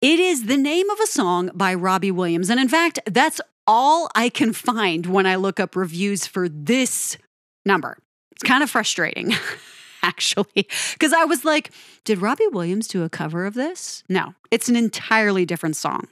it 0.00 0.18
is 0.18 0.46
the 0.46 0.56
name 0.56 0.88
of 0.90 1.00
a 1.00 1.06
song 1.06 1.50
by 1.54 1.74
Robbie 1.74 2.10
Williams. 2.10 2.50
And 2.50 2.60
in 2.60 2.68
fact, 2.68 2.98
that's 3.06 3.40
all 3.66 4.08
I 4.14 4.28
can 4.28 4.52
find 4.52 5.06
when 5.06 5.26
I 5.26 5.36
look 5.36 5.60
up 5.60 5.76
reviews 5.76 6.26
for 6.26 6.48
this 6.48 7.16
number. 7.64 7.98
It's 8.32 8.42
kind 8.42 8.62
of 8.62 8.70
frustrating, 8.70 9.32
actually, 10.02 10.68
because 10.92 11.12
I 11.12 11.24
was 11.24 11.44
like, 11.44 11.70
did 12.04 12.18
Robbie 12.18 12.48
Williams 12.48 12.88
do 12.88 13.02
a 13.02 13.08
cover 13.08 13.46
of 13.46 13.54
this? 13.54 14.02
No, 14.08 14.34
it's 14.50 14.68
an 14.68 14.76
entirely 14.76 15.44
different 15.44 15.76
song. 15.76 16.08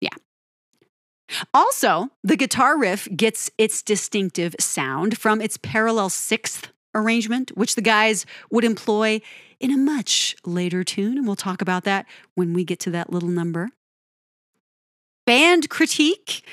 Yeah. 0.00 0.16
Also, 1.54 2.10
the 2.22 2.36
guitar 2.36 2.78
riff 2.78 3.08
gets 3.16 3.50
its 3.56 3.82
distinctive 3.82 4.54
sound 4.60 5.18
from 5.18 5.40
its 5.40 5.56
parallel 5.56 6.10
sixth 6.10 6.68
arrangement, 6.94 7.56
which 7.56 7.74
the 7.74 7.82
guys 7.82 8.26
would 8.50 8.64
employ 8.64 9.20
in 9.60 9.70
a 9.70 9.78
much 9.78 10.36
later 10.44 10.84
tune, 10.84 11.16
and 11.16 11.26
we'll 11.26 11.36
talk 11.36 11.62
about 11.62 11.84
that 11.84 12.06
when 12.34 12.52
we 12.52 12.64
get 12.64 12.80
to 12.80 12.90
that 12.90 13.12
little 13.12 13.28
number. 13.28 13.70
Band 15.24 15.70
critique. 15.70 16.44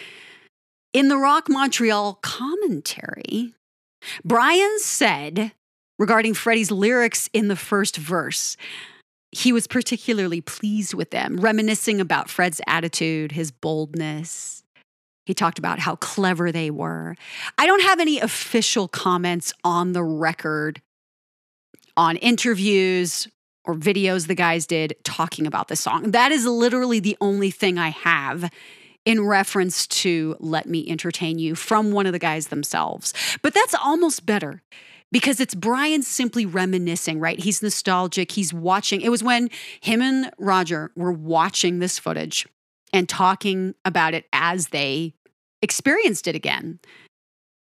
In 0.92 1.08
the 1.08 1.18
Rock 1.18 1.50
Montreal 1.50 2.16
commentary, 2.22 3.54
Brian 4.24 4.80
said 4.80 5.52
regarding 6.00 6.34
Freddie's 6.34 6.72
lyrics 6.72 7.30
in 7.34 7.50
the 7.50 7.56
first 7.56 7.98
verse, 7.98 8.58
he 9.32 9.54
was 9.54 9.68
particularly 9.68 10.42
pleased 10.42 10.96
with 10.96 11.12
them, 11.12 11.38
reminiscing 11.38 12.02
about 12.02 12.30
Fred's 12.30 12.62
attitude, 12.66 13.34
his 13.34 13.52
boldness. 13.52 14.64
He 15.28 15.36
talked 15.36 15.60
about 15.60 15.78
how 15.78 15.98
clever 15.98 16.52
they 16.52 16.72
were. 16.72 17.16
I 17.60 17.68
don't 17.68 17.84
have 17.84 18.00
any 18.00 18.20
official 18.20 18.88
comments 18.88 19.54
on 19.64 19.94
the 19.94 20.04
record 20.04 20.82
on 21.96 22.16
interviews 22.18 23.28
or 23.66 23.76
videos 23.76 24.26
the 24.26 24.34
guys 24.34 24.66
did 24.66 24.96
talking 25.04 25.46
about 25.46 25.68
the 25.68 25.76
song. 25.76 26.12
That 26.12 26.32
is 26.32 26.46
literally 26.46 27.00
the 27.00 27.18
only 27.22 27.52
thing 27.52 27.78
I 27.78 27.90
have 27.90 28.50
in 29.06 29.24
reference 29.24 29.86
to 29.88 30.36
Let 30.40 30.68
Me 30.68 30.90
Entertain 30.90 31.38
You 31.38 31.54
from 31.54 31.92
one 31.92 32.08
of 32.08 32.14
the 32.14 32.20
guys 32.20 32.48
themselves. 32.48 33.14
But 33.44 33.54
that's 33.54 33.76
almost 33.76 34.26
better 34.26 34.64
because 35.12 35.40
it's 35.40 35.56
Brian 35.56 36.04
simply 36.04 36.46
reminiscing, 36.46 37.20
right? 37.20 37.40
He's 37.40 37.62
nostalgic. 37.62 38.32
He's 38.32 38.54
watching. 38.54 39.02
It 39.02 39.10
was 39.10 39.24
when 39.24 39.50
him 39.82 40.02
and 40.02 40.32
Roger 40.38 40.92
were 40.96 41.12
watching 41.12 41.80
this 41.80 41.98
footage 41.98 42.48
and 42.94 43.08
talking 43.08 43.76
about 43.86 44.14
it 44.14 44.26
as 44.34 44.68
they 44.70 45.14
experienced 45.62 46.28
it 46.28 46.36
again 46.36 46.80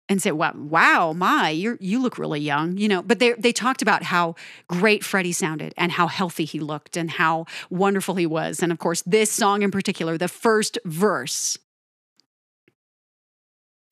and 0.09 0.21
say, 0.21 0.31
"Wow, 0.31 0.53
wow, 0.55 1.13
my, 1.13 1.49
you 1.49 1.77
you 1.81 1.99
look 1.99 2.17
really 2.17 2.39
young," 2.39 2.77
you 2.77 2.87
know. 2.87 3.01
But 3.01 3.19
they 3.19 3.33
they 3.33 3.51
talked 3.51 3.81
about 3.81 4.03
how 4.03 4.35
great 4.69 5.03
Freddie 5.03 5.33
sounded 5.33 5.73
and 5.77 5.91
how 5.91 6.07
healthy 6.07 6.45
he 6.45 6.59
looked 6.59 6.95
and 6.95 7.11
how 7.11 7.45
wonderful 7.69 8.15
he 8.15 8.25
was, 8.25 8.63
and 8.63 8.71
of 8.71 8.79
course, 8.79 9.03
this 9.05 9.31
song 9.31 9.63
in 9.63 9.71
particular, 9.71 10.17
the 10.17 10.29
first 10.29 10.77
verse, 10.85 11.57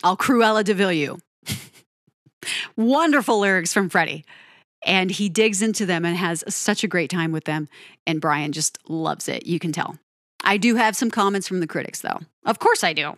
"I'll 0.04 0.18
Cruella 0.18 0.64
de 0.64 0.74
Vil 0.74 0.94
you," 0.94 1.20
wonderful 2.75 3.40
lyrics 3.40 3.74
from 3.74 3.90
Freddie. 3.90 4.25
And 4.86 5.10
he 5.10 5.30
digs 5.30 5.62
into 5.62 5.86
them 5.86 6.06
and 6.06 6.16
has 6.16 6.44
such 6.48 6.84
a 6.84 6.88
great 6.88 7.10
time 7.10 7.32
with 7.32 7.46
them. 7.46 7.68
And 8.06 8.22
Brian 8.22 8.52
just 8.52 8.78
loves 8.88 9.28
it. 9.28 9.48
You 9.48 9.60
can 9.60 9.72
tell. 9.72 9.98
I 10.44 10.58
do 10.58 10.75
have 10.75 10.96
some 10.96 11.10
comments 11.10 11.48
from 11.48 11.60
the 11.60 11.68
critics, 11.68 12.02
though. 12.02 12.20
Of 12.46 12.60
course, 12.60 12.84
I 12.84 12.94
do. 12.94 13.18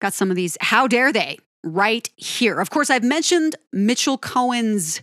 Got 0.00 0.14
some 0.14 0.30
of 0.30 0.36
these. 0.36 0.56
How 0.60 0.86
dare 0.86 1.12
they? 1.12 1.38
right 1.64 2.08
here. 2.16 2.60
Of 2.60 2.70
course, 2.70 2.90
I've 2.90 3.04
mentioned 3.04 3.56
Mitchell 3.72 4.18
Cohen's 4.18 5.02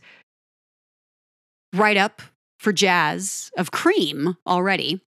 write 1.74 1.97
up 1.97 2.21
for 2.59 2.74
jazz 2.74 3.51
of 3.57 3.71
Creem 3.71 4.38
already. 4.45 5.01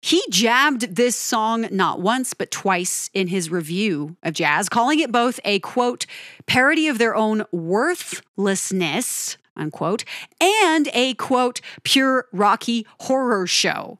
He 0.00 0.22
jabbed 0.30 0.96
this 0.96 1.14
song 1.14 1.68
not 1.70 2.00
once, 2.00 2.32
but 2.32 2.50
twice 2.50 3.10
in 3.12 3.28
his 3.28 3.50
review 3.50 4.16
of 4.22 4.32
jazz, 4.34 4.68
calling 4.68 4.98
it 4.98 5.12
both 5.12 5.38
a 5.44 5.58
quote, 5.60 6.06
parody 6.46 6.88
of 6.88 6.98
their 6.98 7.14
own 7.14 7.44
worthlessness, 7.52 9.36
unquote, 9.56 10.04
and 10.40 10.88
a 10.94 11.14
quote, 11.14 11.60
pure 11.82 12.26
rocky 12.32 12.86
horror 13.00 13.46
show, 13.46 13.98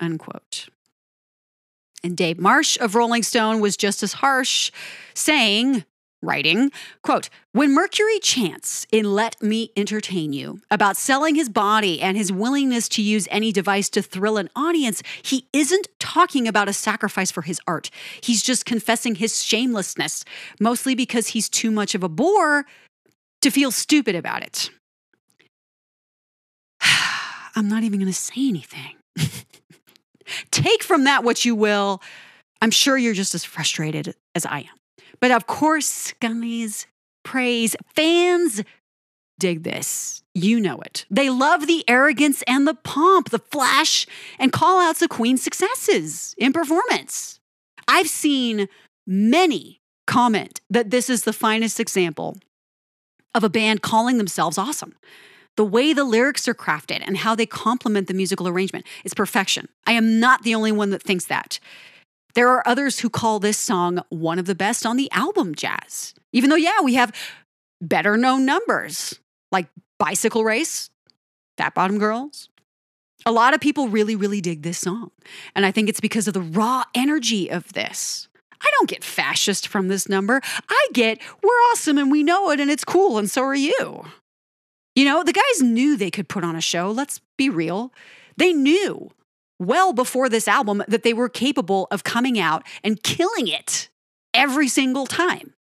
unquote. 0.00 0.68
And 2.02 2.16
Dave 2.16 2.38
Marsh 2.38 2.76
of 2.80 2.94
Rolling 2.94 3.22
Stone 3.22 3.60
was 3.60 3.76
just 3.76 4.02
as 4.02 4.14
harsh, 4.14 4.72
saying, 5.14 5.84
writing, 6.22 6.70
quote, 7.02 7.28
when 7.52 7.74
Mercury 7.74 8.18
chants 8.20 8.86
in 8.90 9.14
Let 9.14 9.40
Me 9.42 9.70
Entertain 9.76 10.32
You 10.32 10.60
about 10.70 10.96
selling 10.96 11.34
his 11.34 11.48
body 11.48 12.00
and 12.00 12.16
his 12.16 12.32
willingness 12.32 12.88
to 12.90 13.02
use 13.02 13.28
any 13.30 13.52
device 13.52 13.88
to 13.90 14.02
thrill 14.02 14.36
an 14.36 14.50
audience, 14.56 15.02
he 15.22 15.46
isn't 15.52 15.88
talking 15.98 16.48
about 16.48 16.68
a 16.68 16.72
sacrifice 16.72 17.30
for 17.30 17.42
his 17.42 17.60
art. 17.66 17.90
He's 18.20 18.42
just 18.42 18.64
confessing 18.64 19.16
his 19.16 19.42
shamelessness, 19.42 20.24
mostly 20.60 20.94
because 20.94 21.28
he's 21.28 21.48
too 21.48 21.70
much 21.70 21.94
of 21.94 22.02
a 22.02 22.08
bore 22.08 22.66
to 23.42 23.50
feel 23.50 23.70
stupid 23.70 24.14
about 24.14 24.42
it. 24.42 24.70
I'm 27.56 27.68
not 27.68 27.82
even 27.84 28.00
going 28.00 28.12
to 28.12 28.18
say 28.18 28.48
anything. 28.48 28.96
Take 30.50 30.82
from 30.82 31.04
that 31.04 31.24
what 31.24 31.44
you 31.44 31.54
will. 31.54 32.02
I'm 32.60 32.70
sure 32.70 32.96
you're 32.96 33.14
just 33.14 33.34
as 33.34 33.44
frustrated 33.44 34.14
as 34.34 34.46
I 34.46 34.60
am. 34.60 34.85
But 35.20 35.30
of 35.30 35.46
course, 35.46 36.12
guys, 36.20 36.86
praise 37.24 37.76
fans 37.94 38.62
dig 39.38 39.62
this. 39.62 40.22
You 40.34 40.60
know 40.60 40.78
it. 40.80 41.06
They 41.10 41.30
love 41.30 41.66
the 41.66 41.84
arrogance 41.88 42.42
and 42.46 42.66
the 42.66 42.74
pomp, 42.74 43.30
the 43.30 43.38
flash 43.38 44.06
and 44.38 44.52
call 44.52 44.80
outs 44.80 45.02
of 45.02 45.10
Queen's 45.10 45.42
successes 45.42 46.34
in 46.38 46.52
performance. 46.52 47.40
I've 47.88 48.08
seen 48.08 48.68
many 49.06 49.80
comment 50.06 50.60
that 50.70 50.90
this 50.90 51.10
is 51.10 51.24
the 51.24 51.32
finest 51.32 51.80
example 51.80 52.38
of 53.34 53.44
a 53.44 53.50
band 53.50 53.82
calling 53.82 54.18
themselves 54.18 54.58
awesome. 54.58 54.94
The 55.56 55.64
way 55.64 55.92
the 55.92 56.04
lyrics 56.04 56.48
are 56.48 56.54
crafted 56.54 57.02
and 57.06 57.16
how 57.16 57.34
they 57.34 57.46
complement 57.46 58.08
the 58.08 58.14
musical 58.14 58.48
arrangement 58.48 58.86
is 59.04 59.14
perfection. 59.14 59.68
I 59.86 59.92
am 59.92 60.20
not 60.20 60.42
the 60.42 60.54
only 60.54 60.72
one 60.72 60.90
that 60.90 61.02
thinks 61.02 61.26
that. 61.26 61.58
There 62.36 62.50
are 62.50 62.62
others 62.68 62.98
who 62.98 63.08
call 63.08 63.40
this 63.40 63.56
song 63.56 63.98
one 64.10 64.38
of 64.38 64.44
the 64.44 64.54
best 64.54 64.84
on 64.84 64.98
the 64.98 65.10
album, 65.10 65.54
Jazz. 65.54 66.12
Even 66.34 66.50
though, 66.50 66.56
yeah, 66.56 66.82
we 66.84 66.92
have 66.94 67.10
better 67.80 68.18
known 68.18 68.44
numbers 68.44 69.18
like 69.50 69.68
Bicycle 69.98 70.44
Race, 70.44 70.90
Fat 71.56 71.74
Bottom 71.74 71.98
Girls. 71.98 72.50
A 73.24 73.32
lot 73.32 73.54
of 73.54 73.60
people 73.62 73.88
really, 73.88 74.16
really 74.16 74.42
dig 74.42 74.62
this 74.62 74.78
song. 74.78 75.12
And 75.54 75.64
I 75.64 75.70
think 75.70 75.88
it's 75.88 75.98
because 75.98 76.28
of 76.28 76.34
the 76.34 76.42
raw 76.42 76.84
energy 76.94 77.50
of 77.50 77.72
this. 77.72 78.28
I 78.60 78.70
don't 78.76 78.90
get 78.90 79.02
fascist 79.02 79.66
from 79.66 79.88
this 79.88 80.06
number. 80.06 80.42
I 80.68 80.88
get 80.92 81.18
we're 81.42 81.48
awesome 81.70 81.96
and 81.96 82.10
we 82.10 82.22
know 82.22 82.50
it 82.50 82.60
and 82.60 82.70
it's 82.70 82.84
cool 82.84 83.16
and 83.16 83.30
so 83.30 83.44
are 83.44 83.54
you. 83.54 84.04
You 84.94 85.06
know, 85.06 85.24
the 85.24 85.32
guys 85.32 85.62
knew 85.62 85.96
they 85.96 86.10
could 86.10 86.28
put 86.28 86.44
on 86.44 86.54
a 86.54 86.60
show. 86.60 86.90
Let's 86.90 87.22
be 87.38 87.48
real. 87.48 87.94
They 88.36 88.52
knew 88.52 89.10
well 89.58 89.92
before 89.92 90.28
this 90.28 90.48
album 90.48 90.82
that 90.88 91.02
they 91.02 91.12
were 91.12 91.28
capable 91.28 91.88
of 91.90 92.04
coming 92.04 92.38
out 92.38 92.64
and 92.84 93.02
killing 93.02 93.48
it 93.48 93.88
every 94.34 94.68
single 94.68 95.06
time. 95.06 95.54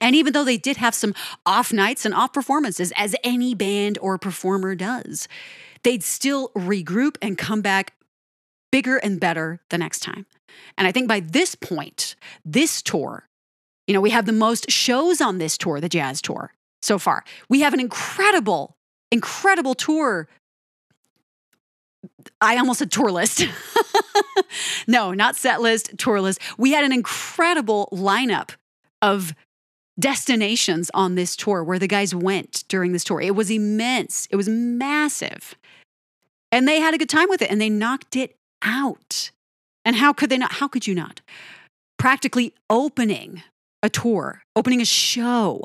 And 0.00 0.14
even 0.14 0.32
though 0.32 0.44
they 0.44 0.58
did 0.58 0.76
have 0.76 0.94
some 0.94 1.14
off 1.46 1.72
nights 1.72 2.04
and 2.04 2.14
off 2.14 2.32
performances, 2.32 2.92
as 2.96 3.14
any 3.24 3.54
band 3.54 3.98
or 4.02 4.18
performer 4.18 4.74
does, 4.74 5.28
they'd 5.82 6.02
still 6.02 6.50
regroup 6.50 7.16
and 7.22 7.38
come 7.38 7.62
back 7.62 7.94
bigger 8.70 8.96
and 8.96 9.20
better 9.20 9.60
the 9.70 9.78
next 9.78 10.00
time. 10.00 10.26
And 10.76 10.86
I 10.86 10.92
think 10.92 11.08
by 11.08 11.20
this 11.20 11.54
point, 11.54 12.16
this 12.44 12.82
tour, 12.82 13.28
you 13.86 13.94
know, 13.94 14.00
we 14.00 14.10
have 14.10 14.26
the 14.26 14.32
most 14.32 14.70
shows 14.70 15.20
on 15.20 15.38
this 15.38 15.56
tour, 15.56 15.80
the 15.80 15.88
jazz 15.88 16.20
tour 16.20 16.52
so 16.82 16.98
far. 16.98 17.24
We 17.48 17.60
have 17.60 17.72
an 17.72 17.80
incredible, 17.80 18.76
incredible 19.10 19.74
tour. 19.74 20.28
I 22.40 22.56
almost 22.58 22.80
said 22.80 22.90
tour 22.90 23.10
list. 23.10 23.44
no, 24.86 25.12
not 25.12 25.36
set 25.36 25.60
list, 25.60 25.96
tour 25.98 26.20
list. 26.20 26.40
We 26.58 26.72
had 26.72 26.84
an 26.84 26.92
incredible 26.92 27.88
lineup 27.92 28.50
of 29.00 29.34
destinations 29.98 30.90
on 30.92 31.14
this 31.14 31.36
tour 31.36 31.62
where 31.62 31.78
the 31.78 31.86
guys 31.86 32.14
went 32.14 32.64
during 32.68 32.92
this 32.92 33.04
tour. 33.04 33.20
It 33.20 33.34
was 33.34 33.50
immense, 33.50 34.26
it 34.30 34.36
was 34.36 34.48
massive. 34.48 35.54
And 36.50 36.68
they 36.68 36.80
had 36.80 36.94
a 36.94 36.98
good 36.98 37.08
time 37.08 37.28
with 37.28 37.42
it 37.42 37.50
and 37.50 37.60
they 37.60 37.70
knocked 37.70 38.16
it 38.16 38.36
out. 38.62 39.30
And 39.84 39.96
how 39.96 40.12
could 40.12 40.30
they 40.30 40.38
not? 40.38 40.52
How 40.52 40.68
could 40.68 40.86
you 40.86 40.94
not? 40.94 41.20
Practically 41.98 42.54
opening 42.70 43.42
a 43.82 43.88
tour, 43.88 44.42
opening 44.56 44.80
a 44.80 44.84
show 44.84 45.62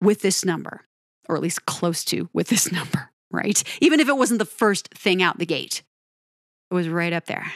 with 0.00 0.22
this 0.22 0.44
number, 0.44 0.82
or 1.28 1.36
at 1.36 1.42
least 1.42 1.66
close 1.66 2.04
to 2.06 2.28
with 2.32 2.48
this 2.48 2.72
number, 2.72 3.10
right? 3.30 3.62
Even 3.80 4.00
if 4.00 4.08
it 4.08 4.16
wasn't 4.16 4.38
the 4.38 4.44
first 4.44 4.88
thing 4.94 5.22
out 5.22 5.38
the 5.38 5.46
gate, 5.46 5.82
it 6.70 6.74
was 6.74 6.88
right 6.88 7.12
up 7.12 7.26
there. 7.26 7.52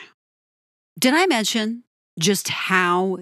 Did 0.98 1.14
I 1.14 1.26
mention 1.26 1.84
just 2.18 2.48
how 2.48 3.18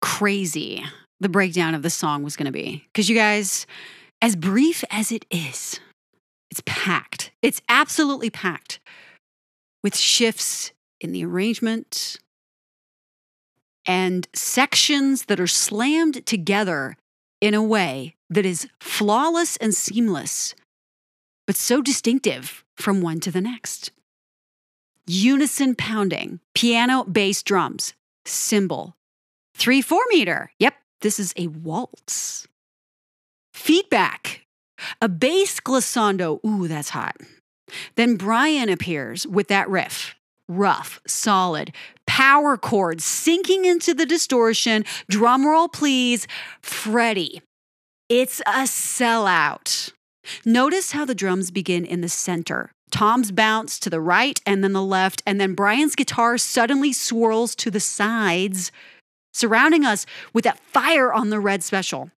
crazy 0.00 0.82
the 1.20 1.28
breakdown 1.28 1.74
of 1.74 1.82
the 1.82 1.90
song 1.90 2.22
was 2.22 2.36
going 2.36 2.46
to 2.46 2.52
be? 2.52 2.84
Because 2.92 3.08
you 3.08 3.14
guys, 3.14 3.66
as 4.20 4.36
brief 4.36 4.84
as 4.90 5.12
it 5.12 5.24
is, 5.30 5.80
it's 6.50 6.62
packed. 6.66 7.30
It's 7.40 7.62
absolutely 7.68 8.30
packed 8.30 8.80
with 9.82 9.96
shifts 9.96 10.72
in 11.00 11.12
the 11.12 11.24
arrangement 11.24 12.18
and 13.86 14.28
sections 14.34 15.24
that 15.24 15.40
are 15.40 15.46
slammed 15.46 16.24
together 16.26 16.96
in 17.40 17.54
a 17.54 17.62
way 17.62 18.14
that 18.30 18.46
is 18.46 18.68
flawless 18.80 19.56
and 19.56 19.74
seamless, 19.74 20.54
but 21.52 21.58
so 21.58 21.82
distinctive 21.82 22.64
from 22.78 23.02
one 23.02 23.20
to 23.20 23.30
the 23.30 23.42
next. 23.42 23.90
Unison 25.06 25.74
pounding, 25.74 26.40
piano, 26.54 27.04
bass, 27.04 27.42
drums, 27.42 27.92
cymbal, 28.24 28.96
3 29.58 29.82
4 29.82 30.00
meter. 30.08 30.50
Yep, 30.58 30.74
this 31.02 31.20
is 31.20 31.34
a 31.36 31.48
waltz. 31.48 32.48
Feedback, 33.52 34.46
a 35.02 35.10
bass 35.10 35.60
glissando. 35.60 36.42
Ooh, 36.42 36.68
that's 36.68 36.88
hot. 36.88 37.16
Then 37.96 38.16
Brian 38.16 38.70
appears 38.70 39.26
with 39.26 39.48
that 39.48 39.68
riff 39.68 40.14
rough, 40.48 41.02
solid, 41.06 41.74
power 42.06 42.56
chords 42.56 43.04
sinking 43.04 43.66
into 43.66 43.92
the 43.92 44.06
distortion. 44.06 44.86
Drum 45.10 45.46
roll, 45.46 45.68
please. 45.68 46.26
Freddie. 46.62 47.42
It's 48.08 48.40
a 48.40 48.64
sellout. 48.64 49.92
Notice 50.44 50.92
how 50.92 51.04
the 51.04 51.14
drums 51.14 51.50
begin 51.50 51.84
in 51.84 52.00
the 52.00 52.08
center. 52.08 52.72
Tom's 52.90 53.32
bounce 53.32 53.78
to 53.80 53.90
the 53.90 54.00
right 54.00 54.40
and 54.44 54.62
then 54.62 54.72
the 54.72 54.82
left, 54.82 55.22
and 55.26 55.40
then 55.40 55.54
Brian's 55.54 55.94
guitar 55.94 56.36
suddenly 56.36 56.92
swirls 56.92 57.54
to 57.56 57.70
the 57.70 57.80
sides, 57.80 58.70
surrounding 59.32 59.84
us 59.84 60.04
with 60.32 60.44
that 60.44 60.60
fire 60.60 61.12
on 61.12 61.30
the 61.30 61.40
red 61.40 61.62
special. 61.62 62.10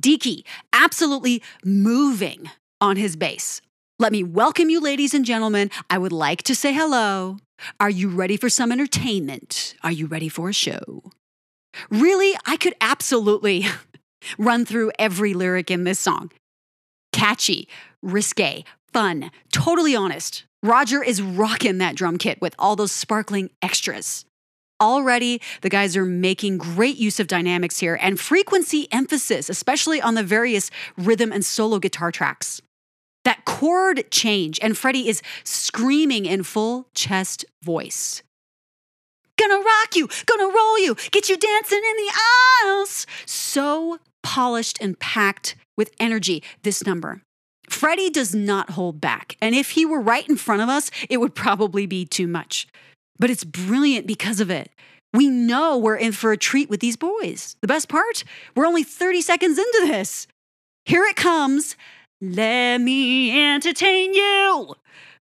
Deaky 0.00 0.44
absolutely 0.72 1.42
moving 1.64 2.50
on 2.80 2.96
his 2.96 3.16
bass. 3.16 3.60
Let 3.98 4.12
me 4.12 4.22
welcome 4.22 4.70
you, 4.70 4.80
ladies 4.80 5.14
and 5.14 5.24
gentlemen. 5.24 5.70
I 5.90 5.98
would 5.98 6.12
like 6.12 6.42
to 6.44 6.54
say 6.54 6.72
hello. 6.72 7.38
Are 7.80 7.90
you 7.90 8.08
ready 8.08 8.36
for 8.36 8.48
some 8.48 8.70
entertainment? 8.70 9.74
Are 9.82 9.90
you 9.90 10.06
ready 10.06 10.28
for 10.28 10.50
a 10.50 10.52
show? 10.52 11.02
Really, 11.90 12.36
I 12.46 12.56
could 12.56 12.74
absolutely 12.80 13.66
run 14.38 14.64
through 14.64 14.92
every 14.98 15.34
lyric 15.34 15.70
in 15.70 15.84
this 15.84 15.98
song. 15.98 16.30
Catchy, 17.12 17.68
risque, 18.02 18.64
fun, 18.92 19.30
totally 19.52 19.94
honest. 19.94 20.44
Roger 20.62 21.02
is 21.02 21.22
rocking 21.22 21.78
that 21.78 21.94
drum 21.94 22.18
kit 22.18 22.40
with 22.40 22.54
all 22.58 22.76
those 22.76 22.92
sparkling 22.92 23.50
extras. 23.62 24.24
Already, 24.80 25.40
the 25.62 25.70
guys 25.70 25.96
are 25.96 26.04
making 26.04 26.58
great 26.58 26.96
use 26.96 27.18
of 27.18 27.26
dynamics 27.26 27.80
here 27.80 27.98
and 28.00 28.18
frequency 28.18 28.86
emphasis, 28.92 29.48
especially 29.48 30.00
on 30.00 30.14
the 30.14 30.22
various 30.22 30.70
rhythm 30.96 31.32
and 31.32 31.44
solo 31.44 31.78
guitar 31.78 32.12
tracks. 32.12 32.60
That 33.24 33.44
chord 33.44 34.10
change, 34.10 34.58
and 34.62 34.78
Freddie 34.78 35.08
is 35.08 35.20
screaming 35.42 36.26
in 36.26 36.44
full 36.44 36.86
chest 36.94 37.44
voice. 37.62 38.22
Gonna 39.36 39.58
rock 39.58 39.94
you, 39.94 40.08
gonna 40.26 40.52
roll 40.52 40.78
you, 40.78 40.96
get 41.10 41.28
you 41.28 41.36
dancing 41.36 41.78
in 41.78 41.96
the 41.96 42.12
aisles. 42.64 43.06
So 43.26 43.98
polished 44.22 44.78
and 44.80 44.98
packed 44.98 45.56
with 45.78 45.94
energy, 45.98 46.42
this 46.62 46.84
number. 46.84 47.22
Freddie 47.70 48.10
does 48.10 48.34
not 48.34 48.70
hold 48.70 49.00
back. 49.00 49.36
And 49.40 49.54
if 49.54 49.70
he 49.70 49.86
were 49.86 50.00
right 50.00 50.28
in 50.28 50.36
front 50.36 50.60
of 50.60 50.68
us, 50.68 50.90
it 51.08 51.18
would 51.18 51.34
probably 51.34 51.86
be 51.86 52.04
too 52.04 52.26
much. 52.26 52.66
But 53.18 53.30
it's 53.30 53.44
brilliant 53.44 54.06
because 54.06 54.40
of 54.40 54.50
it. 54.50 54.70
We 55.14 55.28
know 55.28 55.78
we're 55.78 55.96
in 55.96 56.12
for 56.12 56.32
a 56.32 56.36
treat 56.36 56.68
with 56.68 56.80
these 56.80 56.96
boys. 56.96 57.56
The 57.62 57.68
best 57.68 57.88
part, 57.88 58.24
we're 58.54 58.66
only 58.66 58.82
30 58.82 59.22
seconds 59.22 59.58
into 59.58 59.86
this. 59.86 60.26
Here 60.84 61.04
it 61.04 61.16
comes. 61.16 61.76
Let 62.20 62.78
me 62.78 63.52
entertain 63.52 64.12
you. 64.12 64.74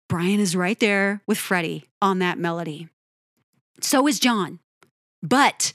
Brian 0.09 0.41
is 0.41 0.57
right 0.57 0.79
there 0.81 1.23
with 1.27 1.39
Freddie 1.39 1.85
on 2.03 2.19
that 2.19 2.39
melody. 2.39 2.89
So 3.81 4.07
is 4.07 4.19
John. 4.19 4.59
But, 5.23 5.73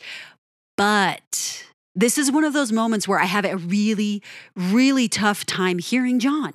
but, 0.77 1.64
this 1.95 2.17
is 2.17 2.31
one 2.31 2.43
of 2.43 2.53
those 2.53 2.71
moments 2.71 3.07
where 3.07 3.19
I 3.19 3.25
have 3.25 3.45
a 3.45 3.57
really, 3.57 4.21
really 4.55 5.07
tough 5.07 5.45
time 5.45 5.79
hearing 5.79 6.19
John. 6.19 6.53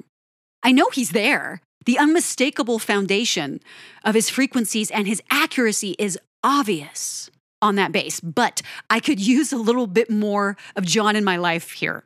I 0.62 0.72
know 0.72 0.90
he's 0.92 1.10
there. 1.10 1.62
The 1.86 1.98
unmistakable 1.98 2.78
foundation 2.78 3.60
of 4.04 4.14
his 4.14 4.28
frequencies 4.28 4.90
and 4.90 5.06
his 5.06 5.22
accuracy 5.30 5.96
is 5.98 6.18
obvious 6.44 7.30
on 7.62 7.76
that 7.76 7.92
bass, 7.92 8.20
but 8.20 8.60
I 8.90 9.00
could 9.00 9.18
use 9.26 9.52
a 9.52 9.56
little 9.56 9.86
bit 9.86 10.10
more 10.10 10.56
of 10.76 10.84
John 10.84 11.16
in 11.16 11.24
my 11.24 11.36
life 11.36 11.70
here. 11.72 12.04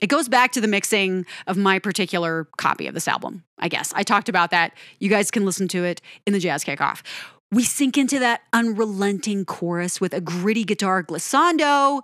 It 0.00 0.08
goes 0.08 0.28
back 0.28 0.52
to 0.52 0.60
the 0.60 0.68
mixing 0.68 1.24
of 1.46 1.56
my 1.56 1.78
particular 1.78 2.48
copy 2.58 2.86
of 2.86 2.92
this 2.92 3.08
album, 3.08 3.44
I 3.58 3.68
guess. 3.68 3.92
I 3.94 4.02
talked 4.02 4.28
about 4.28 4.50
that. 4.50 4.74
You 4.98 5.08
guys 5.08 5.30
can 5.30 5.46
listen 5.46 5.68
to 5.68 5.84
it 5.84 6.02
in 6.26 6.34
the 6.34 6.38
Jazz 6.38 6.64
Kickoff. 6.64 7.02
We 7.50 7.64
sink 7.64 7.96
into 7.96 8.18
that 8.18 8.42
unrelenting 8.52 9.46
chorus 9.46 10.00
with 10.00 10.12
a 10.12 10.20
gritty 10.20 10.64
guitar 10.64 11.02
glissando. 11.02 12.02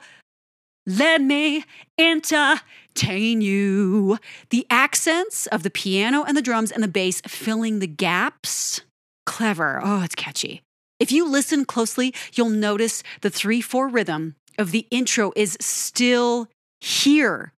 Let 0.87 1.21
me 1.21 1.65
entertain 1.97 3.41
you. 3.41 4.19
The 4.51 4.67
accents 4.69 5.47
of 5.47 5.63
the 5.63 5.71
piano 5.71 6.25
and 6.25 6.37
the 6.37 6.43
drums 6.43 6.73
and 6.73 6.83
the 6.83 6.89
bass 6.89 7.21
filling 7.27 7.79
the 7.79 7.87
gaps 7.87 8.81
clever. 9.25 9.81
Oh, 9.83 10.03
it's 10.03 10.17
catchy. 10.17 10.63
If 10.99 11.13
you 11.13 11.29
listen 11.29 11.65
closely, 11.65 12.15
you'll 12.35 12.49
notice 12.49 13.03
the 13.21 13.31
3 13.31 13.61
4 13.61 13.89
rhythm 13.89 14.35
of 14.59 14.73
the 14.73 14.87
intro 14.91 15.33
is 15.37 15.57
still 15.61 16.49
here, 16.81 17.53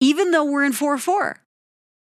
even 0.00 0.32
though 0.32 0.44
we're 0.44 0.64
in 0.64 0.72
4 0.72 0.98
4. 0.98 1.38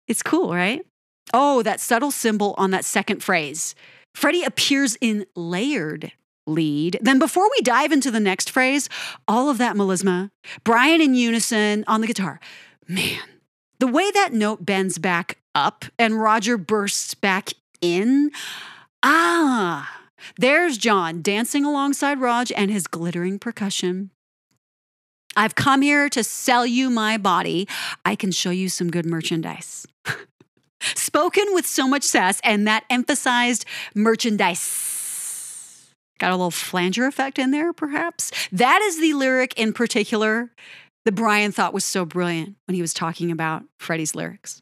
It's 0.07 0.23
cool, 0.23 0.53
right? 0.53 0.85
Oh, 1.33 1.63
that 1.63 1.79
subtle 1.79 2.11
cymbal 2.11 2.55
on 2.57 2.71
that 2.71 2.85
second 2.85 3.23
phrase. 3.23 3.75
Freddie 4.15 4.43
appears 4.43 4.97
in 5.01 5.25
layered 5.35 6.11
lead. 6.45 6.97
Then, 7.01 7.19
before 7.19 7.49
we 7.49 7.61
dive 7.61 7.91
into 7.91 8.11
the 8.11 8.19
next 8.19 8.49
phrase, 8.49 8.89
all 9.27 9.49
of 9.49 9.57
that 9.57 9.75
melisma, 9.75 10.31
Brian 10.63 11.01
in 11.01 11.15
unison 11.15 11.83
on 11.87 12.01
the 12.01 12.07
guitar. 12.07 12.39
Man, 12.87 13.21
the 13.79 13.87
way 13.87 14.11
that 14.11 14.33
note 14.33 14.65
bends 14.65 14.97
back 14.97 15.37
up 15.55 15.85
and 15.97 16.21
Roger 16.21 16.57
bursts 16.57 17.13
back 17.13 17.49
in. 17.81 18.31
Ah, 19.01 20.01
there's 20.37 20.77
John 20.77 21.21
dancing 21.21 21.65
alongside 21.65 22.19
Rog 22.19 22.47
and 22.55 22.71
his 22.71 22.87
glittering 22.87 23.39
percussion. 23.39 24.11
I've 25.35 25.55
come 25.55 25.81
here 25.81 26.09
to 26.09 26.23
sell 26.23 26.65
you 26.65 26.89
my 26.89 27.17
body. 27.17 27.67
I 28.05 28.15
can 28.15 28.31
show 28.31 28.51
you 28.51 28.69
some 28.69 28.91
good 28.91 29.05
merchandise. 29.05 29.87
Spoken 30.81 31.45
with 31.53 31.65
so 31.65 31.87
much 31.87 32.03
sass 32.03 32.39
and 32.43 32.67
that 32.67 32.85
emphasized 32.89 33.65
merchandise. 33.95 35.02
Got 36.19 36.31
a 36.31 36.35
little 36.35 36.51
flanger 36.51 37.05
effect 37.05 37.39
in 37.39 37.51
there, 37.51 37.73
perhaps? 37.73 38.31
That 38.51 38.81
is 38.81 38.99
the 38.99 39.13
lyric 39.13 39.57
in 39.59 39.73
particular 39.73 40.51
that 41.05 41.13
Brian 41.13 41.51
thought 41.51 41.73
was 41.73 41.85
so 41.85 42.05
brilliant 42.05 42.55
when 42.65 42.75
he 42.75 42.81
was 42.81 42.93
talking 42.93 43.31
about 43.31 43.63
Freddie's 43.79 44.15
lyrics. 44.15 44.61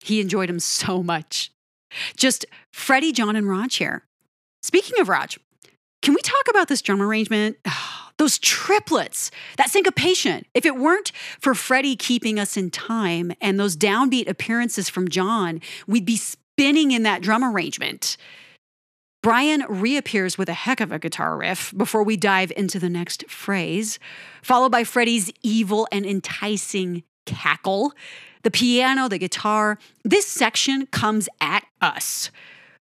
He 0.00 0.20
enjoyed 0.20 0.48
him 0.48 0.60
so 0.60 1.02
much. 1.02 1.50
Just 2.16 2.46
Freddie, 2.72 3.12
John, 3.12 3.36
and 3.36 3.48
Rog 3.48 3.72
here. 3.72 4.04
Speaking 4.62 5.00
of 5.00 5.08
Rog, 5.08 5.30
can 6.02 6.14
we 6.14 6.20
talk 6.22 6.48
about 6.48 6.68
this 6.68 6.82
drum 6.82 7.02
arrangement? 7.02 7.56
Those 8.18 8.38
triplets, 8.38 9.30
that 9.56 9.70
syncopation. 9.70 10.44
If 10.52 10.66
it 10.66 10.76
weren't 10.76 11.10
for 11.40 11.54
Freddie 11.54 11.96
keeping 11.96 12.38
us 12.38 12.58
in 12.58 12.70
time 12.70 13.32
and 13.40 13.58
those 13.58 13.78
downbeat 13.78 14.28
appearances 14.28 14.90
from 14.90 15.08
John, 15.08 15.62
we'd 15.86 16.04
be 16.04 16.18
spinning 16.18 16.90
in 16.90 17.02
that 17.04 17.22
drum 17.22 17.42
arrangement. 17.42 18.18
Brian 19.22 19.64
reappears 19.68 20.38
with 20.38 20.48
a 20.48 20.54
heck 20.54 20.80
of 20.80 20.92
a 20.92 20.98
guitar 20.98 21.36
riff 21.36 21.74
before 21.76 22.02
we 22.02 22.16
dive 22.16 22.50
into 22.56 22.78
the 22.78 22.88
next 22.88 23.28
phrase, 23.28 23.98
followed 24.42 24.72
by 24.72 24.82
Freddie's 24.82 25.30
evil 25.42 25.86
and 25.92 26.06
enticing 26.06 27.02
cackle. 27.26 27.92
The 28.42 28.50
piano, 28.50 29.08
the 29.08 29.18
guitar, 29.18 29.78
this 30.04 30.26
section 30.26 30.86
comes 30.86 31.28
at 31.40 31.66
us. 31.82 32.30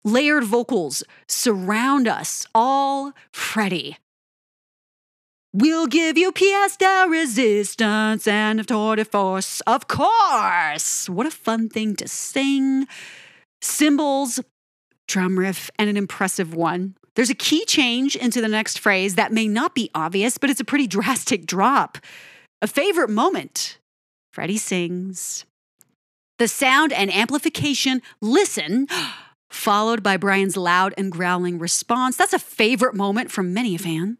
Layered 0.04 0.44
vocals 0.44 1.04
surround 1.28 2.08
us, 2.08 2.46
all 2.54 3.14
Freddie. 3.32 3.98
We'll 5.54 5.88
give 5.88 6.18
you 6.18 6.34
pièce 6.34 6.78
de 6.78 7.10
resistance 7.10 8.28
and 8.28 8.60
a 8.60 8.64
tour 8.66 8.98
de 8.98 9.06
force, 9.06 9.62
of 9.62 9.88
course. 9.88 11.08
What 11.08 11.26
a 11.26 11.32
fun 11.32 11.70
thing 11.70 11.96
to 11.96 12.10
sing. 12.10 12.88
Cymbals, 13.62 14.42
drum 15.08 15.40
riff, 15.40 15.70
and 15.78 15.90
an 15.90 15.98
impressive 15.98 16.54
one. 16.54 16.96
There's 17.16 17.30
a 17.30 17.36
key 17.36 17.66
change 17.66 18.16
into 18.16 18.42
the 18.42 18.48
next 18.48 18.80
phrase 18.80 19.16
that 19.16 19.32
may 19.32 19.48
not 19.48 19.74
be 19.74 19.90
obvious, 19.96 20.38
but 20.38 20.50
it's 20.50 20.60
a 20.60 20.66
pretty 20.66 20.88
drastic 20.98 21.46
drop. 21.46 21.98
A 22.62 22.68
favorite 22.68 23.10
moment. 23.10 23.78
Freddie 24.34 24.58
sings. 24.58 25.46
The 26.38 26.48
sound 26.48 26.92
and 26.92 27.14
amplification 27.14 28.02
listen, 28.20 28.88
followed 29.50 30.04
by 30.04 30.18
Brian's 30.18 30.58
loud 30.58 30.94
and 30.98 31.12
growling 31.12 31.60
response. 31.60 32.18
That's 32.18 32.34
a 32.34 32.40
favorite 32.40 32.96
moment 32.96 33.32
from 33.32 33.54
many 33.54 33.76
a 33.76 33.80
fan. 33.80 34.18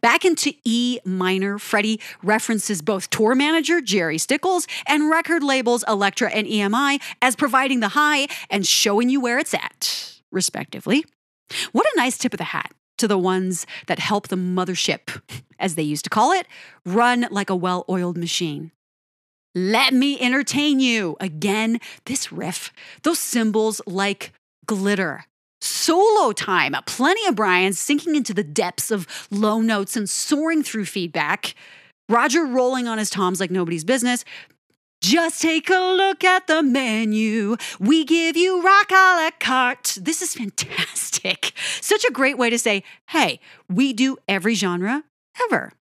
Back 0.00 0.24
into 0.24 0.52
E 0.64 1.00
minor, 1.04 1.58
Freddie 1.58 2.00
references 2.22 2.82
both 2.82 3.10
tour 3.10 3.34
manager 3.34 3.80
Gerry 3.80 4.16
Stickells 4.16 4.68
and 4.86 5.10
record 5.10 5.42
labels 5.42 5.84
Elektra 5.88 6.30
and 6.30 6.46
EMI 6.46 7.00
as 7.20 7.34
providing 7.34 7.80
the 7.80 7.88
high 7.88 8.28
and 8.48 8.64
showing 8.64 9.08
you 9.08 9.20
where 9.20 9.40
it's 9.40 9.54
at, 9.54 10.17
respectively. 10.30 11.04
What 11.72 11.86
a 11.86 11.96
nice 11.96 12.18
tip 12.18 12.34
of 12.34 12.38
the 12.38 12.44
hat 12.44 12.72
to 12.98 13.08
the 13.08 13.18
ones 13.18 13.66
that 13.86 13.98
help 13.98 14.28
the 14.28 14.36
mothership, 14.36 15.22
as 15.58 15.74
they 15.74 15.82
used 15.82 16.04
to 16.04 16.10
call 16.10 16.32
it, 16.32 16.46
run 16.84 17.26
like 17.30 17.50
a 17.50 17.56
well 17.56 17.84
oiled 17.88 18.18
machine. 18.18 18.72
Let 19.54 19.94
me 19.94 20.20
entertain 20.20 20.78
you. 20.78 21.16
Again, 21.20 21.80
this 22.04 22.30
riff, 22.30 22.72
those 23.02 23.18
cymbals 23.18 23.80
like 23.86 24.32
glitter. 24.66 25.24
Solo 25.60 26.32
time, 26.32 26.76
plenty 26.86 27.26
of 27.26 27.34
Brian 27.34 27.72
sinking 27.72 28.14
into 28.14 28.32
the 28.32 28.44
depths 28.44 28.92
of 28.92 29.06
low 29.30 29.60
notes 29.60 29.96
and 29.96 30.08
soaring 30.08 30.62
through 30.62 30.84
feedback. 30.84 31.54
Roger 32.08 32.44
rolling 32.44 32.86
on 32.86 32.98
his 32.98 33.10
toms 33.10 33.40
like 33.40 33.50
nobody's 33.50 33.84
business. 33.84 34.24
Just 35.00 35.40
take 35.42 35.70
a 35.70 35.78
look 35.78 36.24
at 36.24 36.46
the 36.46 36.62
menu. 36.62 37.56
We 37.78 38.04
give 38.04 38.36
you 38.36 38.62
rock 38.62 38.90
a 38.90 38.94
la 38.94 39.30
carte. 39.38 39.98
This 40.00 40.22
is 40.22 40.34
fantastic. 40.34 41.52
Such 41.80 42.04
a 42.04 42.12
great 42.12 42.36
way 42.36 42.50
to 42.50 42.58
say, 42.58 42.82
hey, 43.08 43.38
we 43.68 43.92
do 43.92 44.16
every 44.28 44.54
genre 44.54 45.04
ever. 45.44 45.72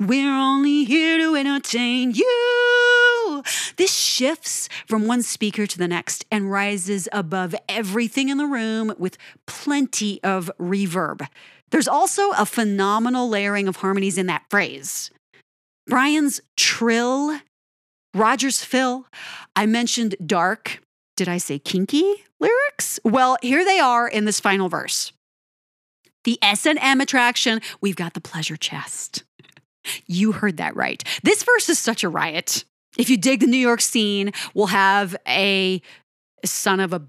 We're 0.00 0.30
only 0.30 0.84
here 0.84 1.16
to 1.18 1.36
entertain 1.36 2.12
you. 2.12 3.42
This 3.76 3.94
shifts 3.94 4.68
from 4.86 5.06
one 5.06 5.22
speaker 5.22 5.66
to 5.66 5.78
the 5.78 5.88
next 5.88 6.26
and 6.30 6.50
rises 6.50 7.08
above 7.12 7.54
everything 7.68 8.28
in 8.28 8.36
the 8.36 8.46
room 8.46 8.94
with 8.98 9.16
plenty 9.46 10.22
of 10.22 10.50
reverb. 10.60 11.26
There's 11.70 11.88
also 11.88 12.30
a 12.32 12.44
phenomenal 12.44 13.28
layering 13.28 13.68
of 13.68 13.76
harmonies 13.76 14.18
in 14.18 14.26
that 14.26 14.44
phrase. 14.50 15.10
Brian's 15.86 16.40
trill, 16.56 17.40
Roger's 18.16 18.64
fill. 18.64 19.06
I 19.54 19.66
mentioned 19.66 20.16
dark. 20.24 20.80
Did 21.16 21.28
I 21.28 21.38
say 21.38 21.58
kinky 21.58 22.24
lyrics? 22.40 22.98
Well, 23.04 23.36
here 23.42 23.64
they 23.64 23.78
are 23.78 24.08
in 24.08 24.24
this 24.24 24.40
final 24.40 24.68
verse. 24.68 25.12
The 26.24 26.38
S&M 26.42 27.00
attraction, 27.00 27.60
we've 27.80 27.96
got 27.96 28.14
the 28.14 28.20
pleasure 28.20 28.56
chest. 28.56 29.24
You 30.06 30.32
heard 30.32 30.56
that 30.56 30.74
right. 30.74 31.02
This 31.22 31.44
verse 31.44 31.68
is 31.68 31.78
such 31.78 32.02
a 32.02 32.08
riot. 32.08 32.64
If 32.98 33.08
you 33.10 33.16
dig 33.16 33.40
the 33.40 33.46
New 33.46 33.58
York 33.58 33.80
scene, 33.80 34.32
we'll 34.54 34.66
have 34.66 35.14
a 35.28 35.80
son 36.44 36.80
of 36.80 36.92
a 36.92 37.02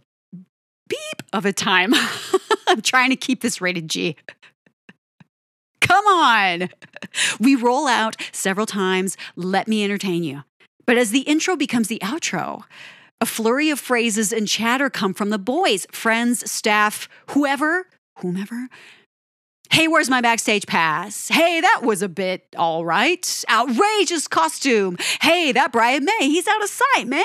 beep 0.88 1.24
of 1.34 1.46
a 1.46 1.54
time. 1.54 1.94
I'm 2.68 2.82
trying 2.82 3.10
to 3.10 3.16
keep 3.16 3.42
this 3.42 3.62
rated 3.62 3.90
G. 3.90 4.16
Come 5.82 6.06
on. 6.06 6.70
We 7.40 7.56
roll 7.56 7.88
out 7.88 8.18
several 8.32 8.66
times, 8.66 9.18
let 9.36 9.68
me 9.68 9.84
entertain 9.84 10.24
you. 10.24 10.44
But 10.88 10.98
as 10.98 11.12
the 11.12 11.22
intro 11.22 11.56
becomes 11.56 11.90
the 11.90 12.00
outro, 12.02 12.64
a 13.22 13.26
flurry 13.28 13.70
of 13.70 13.80
phrases 13.80 14.34
and 14.34 14.48
chatter 14.48 14.90
come 14.90 15.14
from 15.14 15.30
the 15.30 15.38
boys, 15.38 15.86
friends, 15.92 16.50
staff, 16.50 17.08
whoever, 17.28 17.88
whomever 18.20 18.70
Hey, 19.70 19.88
where's 19.88 20.10
my 20.10 20.22
backstage 20.22 20.66
pass? 20.66 21.28
Hey, 21.28 21.60
that 21.62 21.82
was 21.84 22.02
a 22.02 22.10
bit 22.10 22.48
all 22.58 22.86
right. 22.86 23.44
Outrageous 23.50 24.28
costume. 24.28 24.98
Hey, 25.22 25.52
that 25.52 25.72
Brian 25.72 26.06
May, 26.06 26.30
he's 26.30 26.48
out 26.48 26.64
of 26.64 26.70
sight, 26.70 27.08
man. 27.08 27.24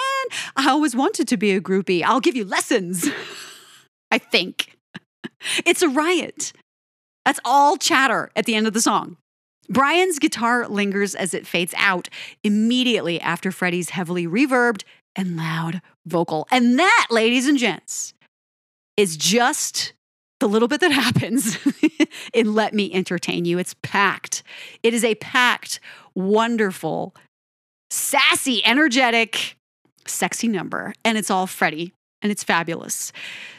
I 0.56 0.70
always 0.70 0.96
wanted 0.96 1.28
to 1.28 1.36
be 1.36 1.52
a 1.52 1.60
groupie. 1.60 2.02
I'll 2.02 2.20
give 2.20 2.36
you 2.36 2.44
lessons. 2.44 3.08
I 4.10 4.18
think. 4.18 4.76
It's 5.64 5.82
a 5.82 5.88
riot. 5.88 6.52
That's 7.24 7.40
all 7.44 7.76
chatter 7.76 8.30
at 8.34 8.44
the 8.44 8.54
end 8.54 8.66
of 8.66 8.72
the 8.72 8.80
song. 8.80 9.16
Brian's 9.68 10.18
guitar 10.18 10.68
lingers 10.68 11.14
as 11.14 11.34
it 11.34 11.46
fades 11.46 11.74
out 11.76 12.08
immediately 12.42 13.20
after 13.20 13.50
Freddie's 13.50 13.90
heavily 13.90 14.26
reverbed 14.26 14.82
and 15.16 15.36
loud 15.36 15.80
vocal. 16.06 16.46
And 16.50 16.78
that, 16.78 17.06
ladies 17.10 17.46
and 17.46 17.58
gents, 17.58 18.14
is 18.96 19.16
just 19.16 19.92
the 20.40 20.48
little 20.48 20.68
bit 20.68 20.80
that 20.80 20.92
happens 20.92 21.58
in 22.32 22.54
Let 22.54 22.74
Me 22.74 22.92
Entertain 22.92 23.44
You. 23.44 23.58
It's 23.58 23.74
packed. 23.82 24.42
It 24.82 24.94
is 24.94 25.04
a 25.04 25.14
packed, 25.16 25.80
wonderful, 26.14 27.14
sassy, 27.90 28.64
energetic, 28.64 29.56
sexy 30.06 30.48
number. 30.48 30.92
And 31.04 31.16
it's 31.16 31.30
all 31.30 31.46
Freddie 31.46 31.92
and 32.20 32.32
it's 32.32 32.44
fabulous. 32.44 33.12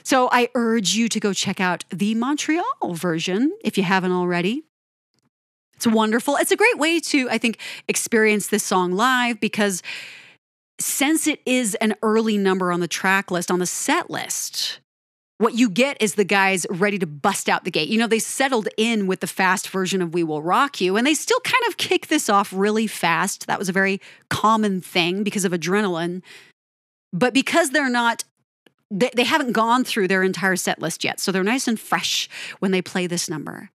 So 0.04 0.30
I 0.32 0.50
urge 0.56 0.96
you 0.96 1.08
to 1.10 1.20
go 1.20 1.34
check 1.34 1.60
out 1.60 1.84
the 1.90 2.16
Montreal 2.16 2.94
version 2.94 3.52
if 3.64 3.78
you 3.78 3.84
haven't 3.84 4.12
already. 4.12 4.64
It's 5.76 5.88
wonderful. 5.88 6.36
It's 6.38 6.52
a 6.52 6.56
great 6.56 6.78
way 6.78 7.00
to, 7.00 7.30
I 7.30 7.38
think, 7.38 7.58
experience 7.88 8.48
this 8.48 8.64
song 8.64 8.94
live 8.94 9.40
because 9.40 9.82
since 10.80 11.28
it 11.28 11.42
is 11.46 11.76
an 11.76 11.96
early 12.02 12.38
number 12.38 12.72
on 12.72 12.80
the 12.80 12.88
track 12.88 13.32
list, 13.32 13.52
on 13.52 13.60
the 13.60 13.66
set 13.66 14.10
list, 14.10 14.80
what 15.38 15.56
you 15.56 15.70
get 15.70 15.98
is 16.02 16.16
the 16.16 16.24
guys 16.24 16.66
ready 16.70 16.98
to 17.00 17.08
bust 17.08 17.50
out 17.50 17.64
the 17.64 17.72
gate. 17.72 17.90
You 17.90 17.98
know, 17.98 18.08
they 18.08 18.20
settled 18.20 18.70
in 18.78 19.08
with 19.08 19.20
the 19.20 19.28
fast 19.28 19.68
version 19.70 20.02
of 20.02 20.14
We 20.14 20.24
Will 20.24 20.42
Rock 20.42 20.80
You, 20.80 20.96
and 20.96 21.06
they 21.06 21.14
still 21.14 21.40
kind 21.42 21.64
of 21.68 21.78
kick 21.78 22.08
this 22.08 22.30
off 22.30 22.54
really 22.54 22.88
fast. 22.88 23.48
That 23.48 23.60
was 23.60 23.68
a 23.68 23.74
very 23.74 24.00
common 24.30 24.80
thing 24.80 25.24
because 25.24 25.44
of 25.44 25.52
adrenaline. 25.52 26.22
But 27.12 27.34
because 27.34 27.72
they're 27.72 27.90
not 27.90 28.24
they, 28.94 29.10
they 29.16 29.24
haven't 29.24 29.54
gone 29.54 29.84
through 29.84 30.08
their 30.08 30.24
entire 30.24 30.56
set 30.56 30.80
list 30.80 31.04
yet. 31.04 31.20
So 31.20 31.32
they're 31.32 31.44
nice 31.44 31.68
and 31.68 31.80
fresh 31.80 32.30
when 32.60 32.72
they 32.72 32.82
play 32.82 33.08
this 33.08 33.30
number. 33.30 33.70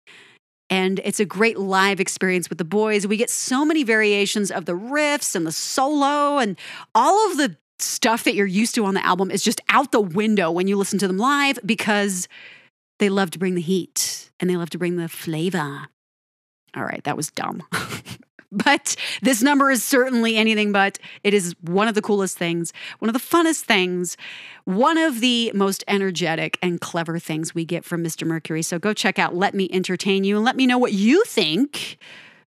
And 0.69 0.99
it's 1.03 1.19
a 1.19 1.25
great 1.25 1.58
live 1.58 1.99
experience 1.99 2.49
with 2.49 2.58
the 2.58 2.65
boys. 2.65 3.08
We 3.08 3.17
get 3.17 3.30
so 3.30 3.63
many 3.63 3.84
variations 3.84 4.51
of 4.51 4.65
the 4.65 4.73
riffs 4.73 5.36
and 5.36 5.45
the 5.45 5.51
solo 5.51 6.39
and 6.39 6.58
all 6.93 7.32
of 7.32 7.38
the 7.38 7.56
stuff 7.80 8.23
that 8.23 8.36
you're 8.36 8.45
used 8.45 8.75
to 8.75 8.86
on 8.86 8.93
the 8.93 9.06
album 9.06 9.32
is 9.32 9.43
just 9.43 9.62
out 9.69 9.91
the 9.91 10.01
window 10.01 10.51
when 10.51 10.67
you 10.67 10.75
listen 10.75 10.99
to 10.99 11.08
them 11.08 11.17
live 11.17 11.60
because 11.65 12.27
they 12.99 13.10
love 13.10 13.32
to 13.32 13.39
bring 13.39 13.56
the 13.56 13.62
heat 13.62 14.32
and 14.39 14.49
they 14.49 14.58
love 14.58 14.69
to 14.71 14.77
bring 14.77 14.97
the 14.97 15.08
flavor. 15.08 15.88
All 16.75 16.84
right, 16.84 17.03
that 17.06 17.17
was 17.17 17.32
dumb. 17.32 17.63
but 18.52 18.96
this 19.22 19.42
number 19.42 19.70
is 19.70 19.84
certainly 19.84 20.38
anything 20.38 20.72
but. 20.72 21.00
It 21.24 21.34
is 21.34 21.54
one 21.62 21.88
of 21.88 21.96
the 21.96 22.02
coolest 22.02 22.38
things, 22.38 22.72
one 23.00 23.10
of 23.10 23.14
the 23.14 23.20
funnest 23.20 23.62
things, 23.62 24.16
one 24.66 24.98
of 24.98 25.20
the 25.20 25.52
most 25.54 25.84
energetic 25.88 26.58
and 26.62 26.80
clever 26.80 27.20
things 27.20 27.54
we 27.54 27.66
get 27.66 27.84
from 27.84 28.04
Mr. 28.04 28.26
Mercury. 28.26 28.62
So 28.62 28.80
go 28.80 28.94
check 28.94 29.20
out 29.20 29.36
Let 29.36 29.54
Me 29.54 29.70
Entertain 29.72 30.24
You 30.24 30.38
and 30.38 30.46
let 30.46 30.56
me 30.56 30.66
know 30.66 30.78
what 30.78 30.94
you 30.94 31.24
think. 31.26 31.98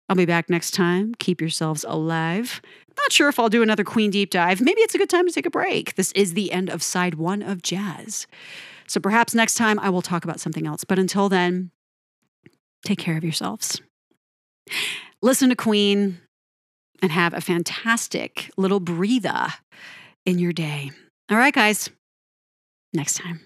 I'll 0.09 0.17
be 0.17 0.27
back 0.27 0.51
next 0.51 0.73
time. 0.73 1.15
Keep 1.19 1.41
yourselves 1.41 1.85
alive. 1.89 2.61
Not 2.97 3.13
sure 3.13 3.29
if 3.29 3.39
I'll 3.39 3.49
do 3.49 3.63
another 3.63 3.85
Queen 3.85 4.11
deep 4.11 4.31
dive. 4.31 4.61
Maybe 4.61 4.81
it's 4.83 4.95
a 4.95 4.99
good 4.99 5.11
time 5.11 5.27
to 5.27 5.33
take 5.33 5.47
a 5.47 5.51
break. 5.51 5.95
This 5.95 6.13
is 6.13 6.35
the 6.35 6.53
end 6.53 6.69
of 6.69 6.83
side 6.83 7.15
one 7.15 7.43
of 7.43 7.63
jazz. 7.63 8.27
So 8.87 9.01
perhaps 9.01 9.35
next 9.35 9.55
time 9.55 9.79
I 9.79 9.91
will 9.91 10.03
talk 10.03 10.25
about 10.25 10.41
something 10.41 10.67
else. 10.67 10.85
But 10.85 10.99
until 10.99 11.29
then, 11.29 11.71
take 12.85 12.99
care 12.99 13.17
of 13.17 13.25
yourselves. 13.25 13.81
Listen 15.23 15.49
to 15.51 15.57
Queen 15.57 16.21
and 17.03 17.13
have 17.13 17.35
a 17.35 17.41
fantastic 17.41 18.51
little 18.57 18.81
breather 18.81 19.47
in 20.25 20.39
your 20.39 20.53
day. 20.53 20.91
All 21.31 21.37
right, 21.37 21.55
guys. 21.55 21.91
Next 22.93 23.15
time. 23.15 23.41